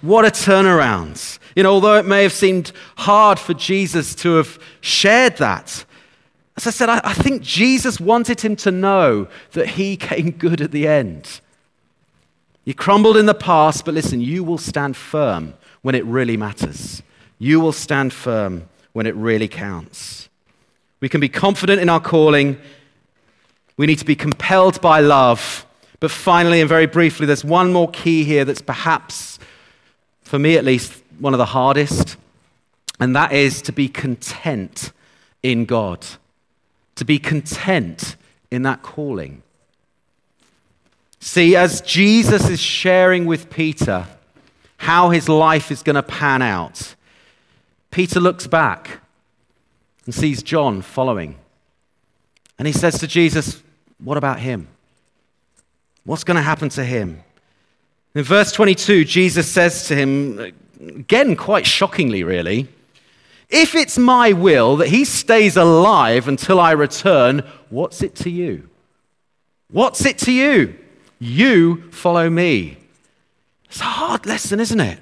What 0.01 0.25
a 0.25 0.29
turnaround. 0.29 1.39
You 1.55 1.63
know, 1.63 1.71
although 1.71 1.95
it 1.95 2.05
may 2.05 2.23
have 2.23 2.33
seemed 2.33 2.71
hard 2.97 3.39
for 3.39 3.53
Jesus 3.53 4.13
to 4.15 4.35
have 4.35 4.59
shared 4.81 5.37
that, 5.37 5.85
as 6.57 6.67
I 6.67 6.69
said, 6.69 6.89
I, 6.89 7.01
I 7.03 7.13
think 7.13 7.41
Jesus 7.41 7.99
wanted 7.99 8.41
him 8.41 8.55
to 8.57 8.71
know 8.71 9.27
that 9.51 9.69
he 9.69 9.97
came 9.97 10.31
good 10.31 10.61
at 10.61 10.71
the 10.71 10.87
end. 10.87 11.41
You 12.63 12.73
crumbled 12.73 13.17
in 13.17 13.25
the 13.25 13.33
past, 13.33 13.85
but 13.85 13.93
listen, 13.93 14.21
you 14.21 14.43
will 14.43 14.57
stand 14.57 14.95
firm 14.97 15.53
when 15.81 15.95
it 15.95 16.05
really 16.05 16.37
matters. 16.37 17.03
You 17.37 17.59
will 17.59 17.73
stand 17.73 18.11
firm 18.13 18.67
when 18.93 19.05
it 19.05 19.15
really 19.15 19.47
counts. 19.47 20.29
We 20.99 21.09
can 21.09 21.21
be 21.21 21.29
confident 21.29 21.81
in 21.81 21.89
our 21.89 21.99
calling. 21.99 22.57
We 23.77 23.85
need 23.85 23.99
to 23.99 24.05
be 24.05 24.15
compelled 24.15 24.81
by 24.81 24.99
love 25.01 25.64
but 25.99 26.11
finally, 26.11 26.59
and 26.59 26.69
very 26.69 26.85
briefly, 26.85 27.25
there's 27.25 27.45
one 27.45 27.71
more 27.71 27.89
key 27.89 28.23
here 28.23 28.45
that's 28.45 28.61
perhaps, 28.61 29.39
for 30.21 30.39
me 30.39 30.57
at 30.57 30.65
least, 30.65 31.01
one 31.19 31.33
of 31.33 31.37
the 31.37 31.45
hardest, 31.45 32.17
and 32.99 33.15
that 33.15 33.31
is 33.31 33.61
to 33.63 33.71
be 33.71 33.87
content 33.87 34.91
in 35.43 35.65
God, 35.65 36.05
to 36.95 37.05
be 37.05 37.19
content 37.19 38.15
in 38.51 38.63
that 38.63 38.81
calling. 38.81 39.41
See, 41.19 41.55
as 41.55 41.81
Jesus 41.81 42.49
is 42.49 42.59
sharing 42.59 43.25
with 43.25 43.49
Peter 43.49 44.05
how 44.77 45.09
his 45.09 45.27
life 45.27 45.71
is 45.71 45.81
going 45.81 45.95
to 45.95 46.03
pan 46.03 46.41
out, 46.41 46.95
Peter 47.89 48.19
looks 48.19 48.45
back 48.45 48.99
and 50.05 50.13
sees 50.13 50.43
John 50.43 50.81
following. 50.81 51.37
And 52.59 52.67
he 52.67 52.73
says 52.73 52.99
to 52.99 53.07
Jesus, 53.07 53.61
What 53.97 54.17
about 54.17 54.39
him? 54.39 54.67
What's 56.05 56.23
going 56.23 56.35
to 56.35 56.43
happen 56.43 56.69
to 56.69 56.83
him? 56.83 57.23
In 58.13 58.23
verse 58.23 58.51
22, 58.51 59.03
Jesus 59.03 59.51
says 59.51 59.87
to 59.87 59.95
him, 59.95 60.53
again, 60.79 61.35
quite 61.35 61.65
shockingly, 61.65 62.23
really, 62.23 62.69
if 63.49 63.75
it's 63.75 63.97
my 63.97 64.31
will 64.31 64.77
that 64.77 64.87
he 64.87 65.03
stays 65.03 65.57
alive 65.57 66.27
until 66.27 66.59
I 66.59 66.71
return, 66.71 67.43
what's 67.69 68.01
it 68.01 68.15
to 68.17 68.29
you? 68.29 68.69
What's 69.69 70.05
it 70.05 70.17
to 70.19 70.31
you? 70.31 70.77
You 71.19 71.91
follow 71.91 72.29
me. 72.29 72.77
It's 73.65 73.81
a 73.81 73.85
hard 73.85 74.25
lesson, 74.25 74.59
isn't 74.59 74.79
it? 74.79 74.99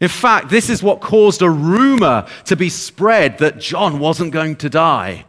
In 0.00 0.08
fact, 0.08 0.48
this 0.48 0.70
is 0.70 0.82
what 0.82 1.00
caused 1.00 1.42
a 1.42 1.50
rumor 1.50 2.26
to 2.44 2.56
be 2.56 2.68
spread 2.68 3.38
that 3.38 3.58
John 3.58 3.98
wasn't 3.98 4.32
going 4.32 4.56
to 4.56 4.70
die. 4.70 5.24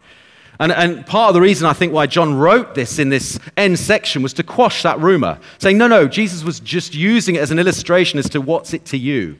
And, 0.61 0.71
and 0.71 1.03
part 1.07 1.29
of 1.29 1.33
the 1.33 1.41
reason 1.41 1.65
I 1.65 1.73
think 1.73 1.91
why 1.91 2.05
John 2.05 2.35
wrote 2.35 2.75
this 2.75 2.99
in 2.99 3.09
this 3.09 3.39
end 3.57 3.79
section 3.79 4.21
was 4.21 4.31
to 4.33 4.43
quash 4.43 4.83
that 4.83 4.99
rumor, 4.99 5.39
saying, 5.57 5.79
no, 5.79 5.87
no, 5.87 6.07
Jesus 6.07 6.43
was 6.43 6.59
just 6.59 6.93
using 6.93 7.33
it 7.33 7.39
as 7.39 7.49
an 7.49 7.57
illustration 7.57 8.19
as 8.19 8.29
to 8.29 8.39
what's 8.39 8.71
it 8.71 8.85
to 8.85 8.97
you. 8.97 9.39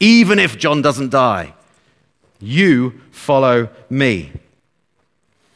Even 0.00 0.38
if 0.38 0.58
John 0.58 0.82
doesn't 0.82 1.08
die, 1.08 1.54
you 2.40 3.00
follow 3.10 3.70
me. 3.88 4.32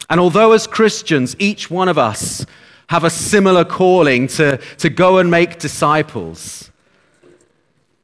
And 0.08 0.18
although 0.18 0.52
as 0.52 0.66
Christians, 0.66 1.36
each 1.38 1.70
one 1.70 1.90
of 1.90 1.98
us 1.98 2.46
have 2.86 3.04
a 3.04 3.10
similar 3.10 3.66
calling 3.66 4.26
to, 4.28 4.56
to 4.78 4.88
go 4.88 5.18
and 5.18 5.30
make 5.30 5.58
disciples, 5.58 6.70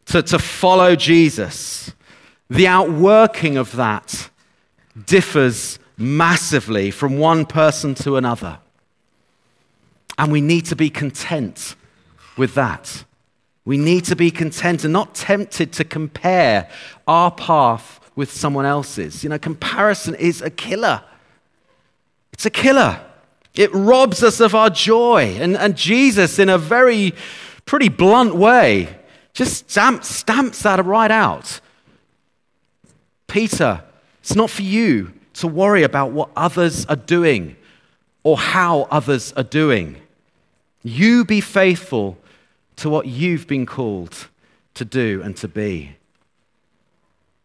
to, 0.05 0.22
to 0.22 0.38
follow 0.38 0.96
Jesus, 0.96 1.94
the 2.51 2.66
outworking 2.66 3.57
of 3.57 3.72
that 3.76 4.28
differs 5.07 5.78
massively 6.01 6.90
from 6.90 7.18
one 7.18 7.44
person 7.44 7.94
to 7.94 8.16
another. 8.16 8.59
And 10.18 10.32
we 10.32 10.40
need 10.40 10.66
to 10.66 10.76
be 10.76 10.90
content 10.90 11.76
with 12.36 12.55
that. 12.55 13.05
We 13.64 13.76
need 13.76 14.07
to 14.07 14.16
be 14.16 14.30
content 14.30 14.82
and 14.84 14.92
not 14.92 15.14
tempted 15.14 15.72
to 15.74 15.84
compare 15.84 16.68
our 17.07 17.30
path 17.30 18.01
with 18.16 18.32
someone 18.32 18.64
else's. 18.64 19.22
You 19.22 19.30
know, 19.30 19.38
comparison 19.38 20.14
is 20.14 20.40
a 20.40 20.51
killer. 20.51 21.03
It's 22.32 22.46
a 22.46 22.51
killer. 22.51 23.01
It 23.55 23.72
robs 23.74 24.22
us 24.22 24.40
of 24.40 24.55
our 24.55 24.70
joy. 24.70 25.36
And, 25.38 25.57
and 25.57 25.76
Jesus, 25.76 26.38
in 26.38 26.48
a 26.48 26.59
very 26.59 27.12
pretty 27.66 27.88
blunt 27.88 28.34
way, 28.34 28.96
just 29.34 29.70
stamp, 29.70 30.05
stamps 30.05 30.62
that 30.62 30.84
right 30.84 31.11
out. 31.11 31.61
Peter, 33.26 33.84
it's 34.20 34.34
not 34.34 34.51
for 34.51 34.62
you 34.62 35.12
to 35.41 35.47
worry 35.47 35.82
about 35.84 36.12
what 36.12 36.28
others 36.36 36.84
are 36.86 36.97
doing 36.97 37.57
or 38.22 38.36
how 38.36 38.82
others 38.91 39.32
are 39.32 39.43
doing. 39.43 39.97
You 40.82 41.24
be 41.24 41.41
faithful 41.41 42.18
to 42.76 42.91
what 42.91 43.07
you've 43.07 43.47
been 43.47 43.64
called 43.64 44.28
to 44.74 44.84
do 44.84 45.22
and 45.22 45.34
to 45.38 45.49
be. 45.49 45.97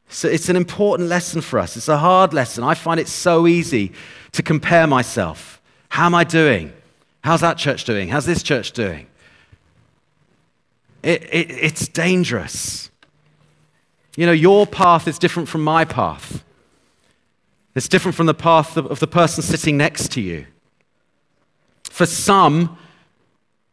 So 0.10 0.28
it's 0.28 0.50
an 0.50 0.58
important 0.58 1.08
lesson 1.08 1.40
for 1.40 1.58
us. 1.58 1.78
It's 1.78 1.88
a 1.88 1.98
hard 1.98 2.34
lesson. 2.34 2.66
I 2.66 2.74
find 2.74 3.00
it 3.00 3.08
so 3.08 3.48
easy 3.48 3.94
to 4.34 4.44
compare 4.44 4.88
myself. 4.88 5.62
How 5.88 6.06
am 6.06 6.16
I 6.16 6.26
doing? 6.26 6.74
How's 7.24 7.42
that 7.42 7.58
church 7.58 7.86
doing? 7.86 8.10
How's 8.10 8.26
this 8.26 8.44
church 8.44 8.74
doing? 8.74 9.08
It, 11.02 11.24
it, 11.24 11.50
it's 11.50 11.88
dangerous. 11.88 12.92
You 14.18 14.26
know, 14.26 14.34
your 14.34 14.68
path 14.68 15.08
is 15.08 15.18
different 15.18 15.48
from 15.48 15.64
my 15.64 15.86
path. 15.86 16.44
It's 17.76 17.90
different 17.90 18.16
from 18.16 18.26
the 18.26 18.34
path 18.34 18.78
of, 18.78 19.00
the 19.00 19.08
person 19.08 19.44
sitting 19.44 19.76
next 19.76 20.12
to 20.14 20.22
you. 20.22 20.48
For 21.92 22.06
some, 22.06 22.78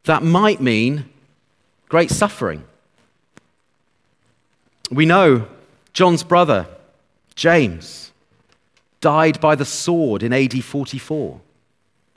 that 0.04 0.24
might 0.24 0.60
mean 0.60 1.08
great 1.88 2.10
suffering. 2.10 2.64
We 4.90 5.06
know 5.06 5.46
John's 5.92 6.24
brother, 6.24 6.66
James, 7.36 8.10
died 9.00 9.40
by 9.40 9.54
the 9.54 9.64
sword 9.64 10.24
in 10.24 10.32
AD 10.32 10.64
44. 10.64 11.40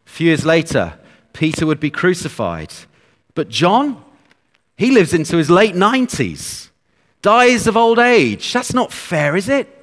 A 0.05 0.09
few 0.09 0.27
years 0.27 0.45
later, 0.45 0.97
Peter 1.33 1.67
would 1.67 1.79
be 1.79 1.91
crucified. 1.91 2.73
But 3.35 3.49
John, 3.49 4.03
he 4.75 4.89
lives 4.89 5.13
into 5.13 5.37
his 5.37 5.51
late 5.51 5.75
90s, 5.75 6.69
dies 7.21 7.67
of 7.67 7.77
old 7.77 7.99
age. 7.99 8.53
That's 8.53 8.73
not 8.73 8.91
fair, 8.91 9.35
is 9.35 9.49
it? 9.49 9.74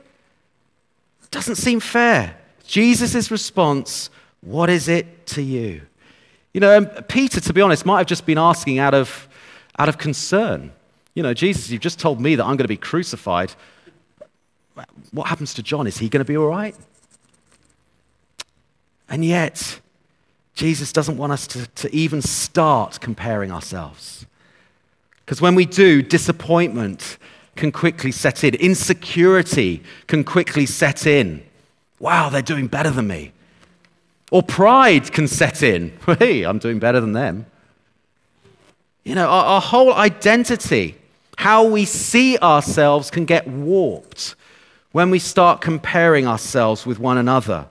Doesn't 1.33 1.57
seem 1.57 1.81
fair. 1.81 2.37
Jesus' 2.65 3.31
response, 3.31 4.11
What 4.43 4.71
is 4.71 4.87
it 4.87 5.27
to 5.29 5.43
you? 5.43 5.81
You 6.53 6.61
know, 6.61 6.77
um, 6.77 6.87
Peter, 7.09 7.41
to 7.41 7.53
be 7.53 7.63
honest, 7.63 7.85
might 7.87 7.99
have 7.99 8.07
just 8.07 8.27
been 8.27 8.39
asking 8.39 8.79
out 8.79 8.95
of, 8.95 9.27
out 9.79 9.89
of 9.89 9.99
concern. 9.99 10.71
You 11.15 11.23
know, 11.23 11.35
Jesus, 11.35 11.71
you've 11.71 11.81
just 11.81 11.99
told 11.99 12.21
me 12.21 12.37
that 12.37 12.45
I'm 12.45 12.57
going 12.57 12.59
to 12.59 12.69
be 12.69 12.77
crucified. 12.77 13.53
What 15.11 15.27
happens 15.27 15.55
to 15.55 15.63
John? 15.63 15.87
Is 15.87 15.99
he 15.99 16.09
going 16.09 16.25
to 16.25 16.31
be 16.31 16.37
all 16.37 16.47
right? 16.47 16.77
And 19.09 19.25
yet, 19.25 19.81
Jesus 20.55 20.93
doesn't 20.93 21.17
want 21.17 21.33
us 21.33 21.47
to, 21.49 21.67
to 21.67 21.95
even 21.95 22.21
start 22.21 23.01
comparing 23.01 23.51
ourselves. 23.51 24.27
Because 25.25 25.41
when 25.41 25.55
we 25.55 25.65
do, 25.65 26.03
disappointment 26.03 27.17
can 27.57 27.73
quickly 27.73 28.13
set 28.13 28.45
in, 28.45 28.55
insecurity 28.55 29.83
can 30.07 30.25
quickly 30.25 30.67
set 30.67 31.07
in. 31.07 31.45
Wow, 31.99 32.31
they're 32.31 32.43
doing 32.43 32.67
better 32.67 32.91
than 32.91 33.07
me. 33.07 33.33
Or 34.31 34.43
pride 34.43 35.13
can 35.13 35.29
set 35.29 35.63
in. 35.63 35.97
Hey, 36.19 36.45
I'm 36.45 36.59
doing 36.59 36.79
better 36.79 37.01
than 37.01 37.13
them. 37.13 37.47
You 39.05 39.15
know, 39.15 39.29
our, 39.29 39.45
our 39.45 39.61
whole 39.61 39.93
identity, 39.93 40.97
how 41.37 41.65
we 41.65 41.85
see 41.85 42.39
ourselves, 42.39 43.11
can 43.11 43.25
get 43.25 43.47
warped 43.47 44.35
when 44.93 45.11
we 45.11 45.19
start 45.19 45.61
comparing 45.61 46.27
ourselves 46.27 46.87
with 46.87 46.99
one 46.99 47.19
another. 47.19 47.67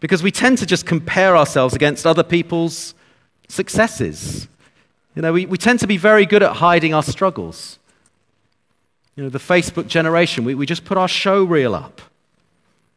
Because 0.00 0.22
we 0.22 0.30
tend 0.30 0.58
to 0.58 0.66
just 0.66 0.86
compare 0.86 1.36
ourselves 1.36 1.74
against 1.74 2.06
other 2.06 2.22
people's 2.22 2.94
successes. 3.48 4.48
You 5.14 5.22
know, 5.22 5.32
we, 5.32 5.46
we 5.46 5.58
tend 5.58 5.80
to 5.80 5.86
be 5.86 5.96
very 5.96 6.24
good 6.24 6.42
at 6.42 6.56
hiding 6.56 6.94
our 6.94 7.02
struggles. 7.02 7.78
You 9.16 9.24
know, 9.24 9.28
the 9.28 9.38
Facebook 9.38 9.88
generation, 9.88 10.44
we, 10.44 10.54
we 10.54 10.66
just 10.66 10.84
put 10.84 10.96
our 10.96 11.08
show 11.08 11.44
reel 11.44 11.74
up. 11.74 12.00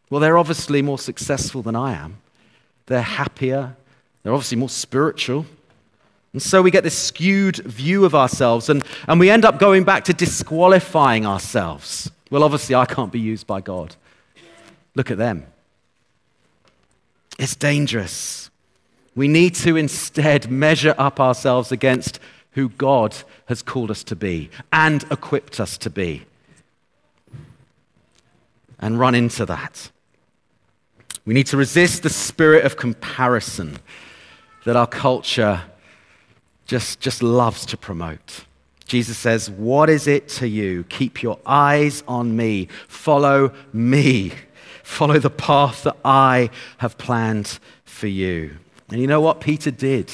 Well, 0.10 0.22
they're 0.22 0.38
obviously 0.38 0.82
more 0.82 1.00
successful 1.00 1.62
than 1.62 1.76
I 1.76 1.94
am. 1.94 2.18
They're 2.86 3.02
happier. 3.02 3.76
They're 4.24 4.34
obviously 4.34 4.58
more 4.58 4.70
spiritual. 4.70 5.46
And 6.32 6.42
so 6.42 6.62
we 6.62 6.72
get 6.72 6.84
this 6.84 6.98
skewed 6.98 7.58
view 7.58 8.06
of 8.06 8.14
ourselves, 8.14 8.70
and, 8.70 8.84
and 9.08 9.20
we 9.20 9.30
end 9.30 9.46
up 9.46 9.58
going 9.58 9.84
back 9.84 10.04
to 10.06 10.14
disqualifying 10.14 11.26
ourselves. 11.26 12.12
Well, 12.30 12.44
obviously, 12.44 12.76
I 12.76 12.86
can't 12.86 13.12
be 13.12 13.20
used 13.20 13.48
by 13.48 13.62
God. 13.62 13.96
Look 14.96 15.12
at 15.12 15.18
them. 15.18 15.46
It's 17.40 17.56
dangerous. 17.56 18.50
We 19.16 19.28
need 19.28 19.56
to 19.56 19.78
instead 19.78 20.52
measure 20.52 20.96
up 20.98 21.20
ourselves 21.20 21.72
against 21.72 22.20
who 22.56 22.70
God 22.70 23.16
has 23.46 23.62
called 23.62 23.92
us 23.92 24.04
to 24.06 24.16
be 24.16 24.50
and 24.74 25.04
equipped 25.12 25.60
us 25.60 25.78
to 25.78 25.90
be. 25.90 26.26
And 28.80 29.00
run 29.00 29.14
into 29.14 29.46
that. 29.46 29.92
We 31.26 31.34
need 31.34 31.48
to 31.48 31.58
resist 31.58 32.04
the 32.04 32.10
spirit 32.10 32.66
of 32.66 32.78
comparison 32.78 33.78
that 34.64 34.76
our 34.76 34.88
culture 34.88 35.64
just, 36.66 37.00
just 37.00 37.22
loves 37.22 37.66
to 37.68 37.78
promote. 37.78 38.46
Jesus 38.86 39.18
says, 39.18 39.50
What 39.50 39.90
is 39.90 40.08
it 40.08 40.28
to 40.30 40.48
you? 40.48 40.84
Keep 40.86 41.24
your 41.24 41.40
eyes 41.46 42.04
on 42.08 42.36
me. 42.36 42.68
Follow 42.88 43.52
me. 43.74 44.32
Follow 44.84 45.20
the 45.20 45.30
path 45.30 45.84
that 45.84 45.98
I 46.06 46.52
have 46.78 46.98
planned 46.98 47.60
for 47.84 48.08
you. 48.08 48.58
And 48.90 49.02
you 49.02 49.08
know 49.08 49.22
what 49.22 49.42
Peter 49.42 49.72
did? 49.72 50.12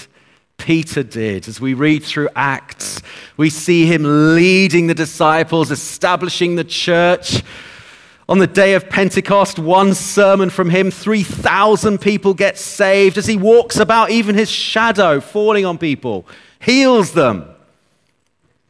Peter 0.62 1.02
did. 1.02 1.48
As 1.48 1.60
we 1.60 1.74
read 1.74 2.04
through 2.04 2.30
Acts, 2.36 3.02
we 3.36 3.50
see 3.50 3.88
him 3.88 4.36
leading 4.36 4.86
the 4.86 4.94
disciples, 4.94 5.72
establishing 5.72 6.56
the 6.56 6.64
church. 6.64 7.42
On 8.30 8.38
the 8.38 8.46
day 8.46 8.76
of 8.76 8.88
Pentecost, 8.88 9.58
one 9.58 9.96
sermon 9.96 10.52
from 10.52 10.70
him, 10.70 10.92
3,000 10.92 12.00
people 12.00 12.36
get 12.36 12.60
saved 12.60 13.18
as 13.18 13.26
he 13.26 13.38
walks 13.38 13.78
about, 13.78 14.12
even 14.12 14.36
his 14.36 14.52
shadow 14.52 15.20
falling 15.20 15.66
on 15.66 15.80
people, 15.80 16.28
heals 16.60 17.14
them. 17.14 17.50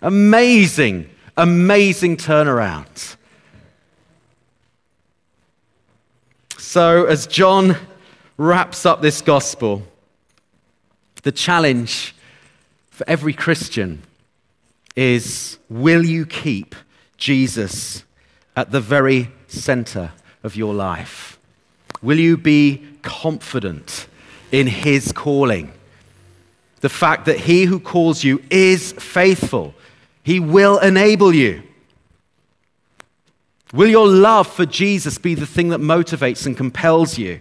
Amazing, 0.02 1.10
amazing 1.36 2.16
turnaround. 2.16 3.18
So, 6.58 7.06
as 7.06 7.28
John 7.28 7.76
wraps 8.38 8.86
up 8.86 9.02
this 9.02 9.22
gospel, 9.22 9.86
the 11.24 11.32
challenge 11.32 12.16
for 12.90 13.08
every 13.08 13.34
Christian 13.34 14.02
is 14.96 15.58
will 15.70 16.06
you 16.06 16.26
keep 16.26 16.76
Jesus 17.18 18.04
at 18.56 18.72
the 18.72 18.82
very 18.82 19.30
center 19.48 20.12
of 20.44 20.56
your 20.56 20.74
life? 20.74 21.40
Will 22.02 22.20
you 22.20 22.38
be 22.38 22.86
confident 23.02 24.08
in 24.52 24.68
his 24.68 25.12
calling? 25.12 25.72
The 26.82 26.90
fact 26.90 27.26
that 27.26 27.40
he 27.40 27.66
who 27.66 27.80
calls 27.80 28.24
you 28.24 28.44
is 28.50 28.92
faithful, 28.94 29.76
he 30.24 30.40
will 30.40 30.80
enable 30.80 31.34
you. 31.34 31.64
Will 33.72 33.90
your 33.90 34.08
love 34.08 34.48
for 34.48 34.66
Jesus 34.66 35.18
be 35.18 35.36
the 35.36 35.46
thing 35.46 35.70
that 35.70 35.80
motivates 35.80 36.46
and 36.46 36.58
compels 36.58 37.18
you? 37.18 37.40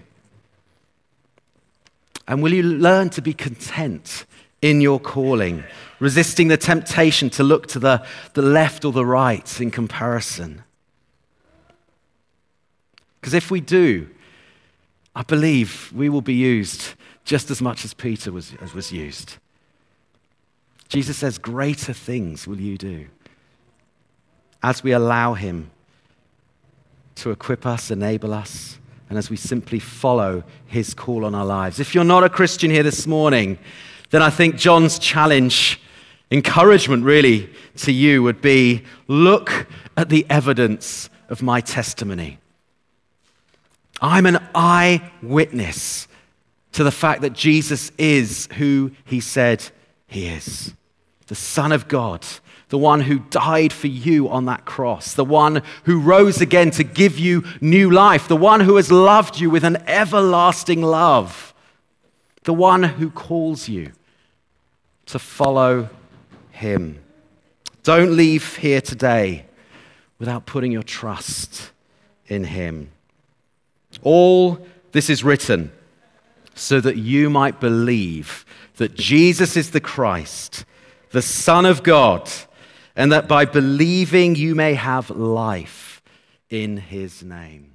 And 2.27 2.43
will 2.43 2.55
you 2.55 2.63
learn 2.63 3.11
to 3.11 3.23
be 3.23 3.33
content 3.33 4.25
in 4.63 4.81
your 4.81 5.01
calling, 5.01 5.65
resisting 5.99 6.49
the 6.49 6.57
temptation 6.57 7.31
to 7.31 7.43
look 7.43 7.67
to 7.69 7.79
the, 7.79 8.07
the 8.35 8.43
left 8.43 8.85
or 8.85 8.93
the 8.93 9.07
right 9.07 9.61
in 9.61 9.71
comparison? 9.71 10.63
Because 13.21 13.35
if 13.35 13.51
we 13.51 13.61
do, 13.61 14.09
I 15.15 15.23
believe 15.23 15.93
we 15.95 16.09
will 16.09 16.23
be 16.23 16.35
used 16.35 16.95
just 17.25 17.51
as 17.51 17.61
much 17.61 17.85
as 17.85 17.95
Peter 17.95 18.33
was, 18.33 18.55
as 18.61 18.75
was 18.75 18.93
used. 18.93 19.37
Jesus 20.89 21.19
says, 21.19 21.39
Greater 21.39 21.93
things 21.93 22.47
will 22.47 22.61
you 22.61 22.77
do 22.77 23.07
as 24.63 24.83
we 24.83 24.93
allow 24.93 25.35
him 25.35 25.71
to 27.15 27.31
equip 27.31 27.67
us, 27.67 27.91
enable 27.91 28.35
us, 28.35 28.79
and 29.11 29.19
as 29.19 29.29
we 29.29 29.37
simply 29.37 29.81
follow 29.81 30.45
his 30.67 30.95
call 30.95 31.25
on 31.25 31.35
our 31.35 31.45
lives. 31.45 31.81
If 31.81 31.95
you're 31.95 32.05
not 32.05 32.25
a 32.25 32.31
Christian 32.31 32.71
here 32.71 32.85
this 32.85 33.07
morning, 33.09 33.59
then 34.11 34.23
I 34.23 34.31
think 34.31 34.57
John's 34.57 35.01
challenge, 35.01 35.81
encouragement 36.31 37.05
really 37.05 37.51
to 37.79 37.93
you 37.93 38.23
would 38.23 38.41
be 38.41 38.85
look 39.09 39.67
at 39.97 40.09
the 40.09 40.25
evidence 40.31 41.11
of 41.29 41.43
my 41.43 41.61
testimony. 41.61 42.39
I'm 44.01 44.27
an 44.27 44.39
eyewitness 44.55 46.07
to 46.73 46.85
the 46.85 46.93
fact 46.93 47.23
that 47.23 47.33
Jesus 47.33 47.91
is 47.99 48.49
who 48.59 48.93
he 49.05 49.21
said 49.21 49.71
he 50.07 50.27
is. 50.27 50.73
the 51.27 51.35
Son 51.37 51.71
of 51.71 51.87
God, 51.87 52.27
the 52.71 52.79
one 52.79 53.03
who 53.03 53.19
died 53.19 53.73
for 53.73 53.89
you 53.89 54.29
on 54.29 54.47
that 54.47 54.65
cross, 54.65 55.13
the 55.13 55.25
one 55.25 55.63
who 55.85 56.01
rose 56.01 56.41
again 56.41 56.71
to 56.71 56.85
give 56.85 57.19
you 57.19 57.45
new 57.61 57.91
life, 57.91 58.29
the 58.29 58.37
one 58.37 58.61
who 58.61 58.77
has 58.77 58.91
loved 58.91 59.39
you 59.39 59.51
with 59.51 59.65
an 59.65 59.77
everlasting 59.89 60.81
love, 60.81 61.53
the 62.45 62.55
one 62.55 62.85
who 62.85 63.11
calls 63.11 63.69
you 63.69 63.93
to 65.07 65.19
follow 65.19 65.89
him. 66.53 67.01
Don't 67.83 68.17
leave 68.17 68.57
here 68.59 68.81
today 68.81 69.47
without 70.21 70.47
putting 70.47 70.71
your 70.71 70.85
trust 70.85 71.73
in 72.27 72.45
him. 72.45 72.91
All 74.03 74.65
this 74.93 75.11
is 75.11 75.25
written 75.25 75.73
so 76.55 76.81
that 76.81 76.97
you 76.97 77.31
might 77.31 77.59
believe 77.59 78.45
that 78.77 78.95
Jesus 78.95 79.57
is 79.57 79.73
the 79.73 79.81
Christ, 79.81 80.65
the 81.11 81.23
Son 81.23 81.67
of 81.67 81.83
God, 81.83 82.31
and 82.97 83.13
that 83.13 83.29
by 83.29 83.45
believing 83.45 84.35
you 84.35 84.55
may 84.55 84.75
have 84.75 85.11
life 85.11 86.03
in 86.49 86.77
his 86.77 87.23
name. 87.23 87.70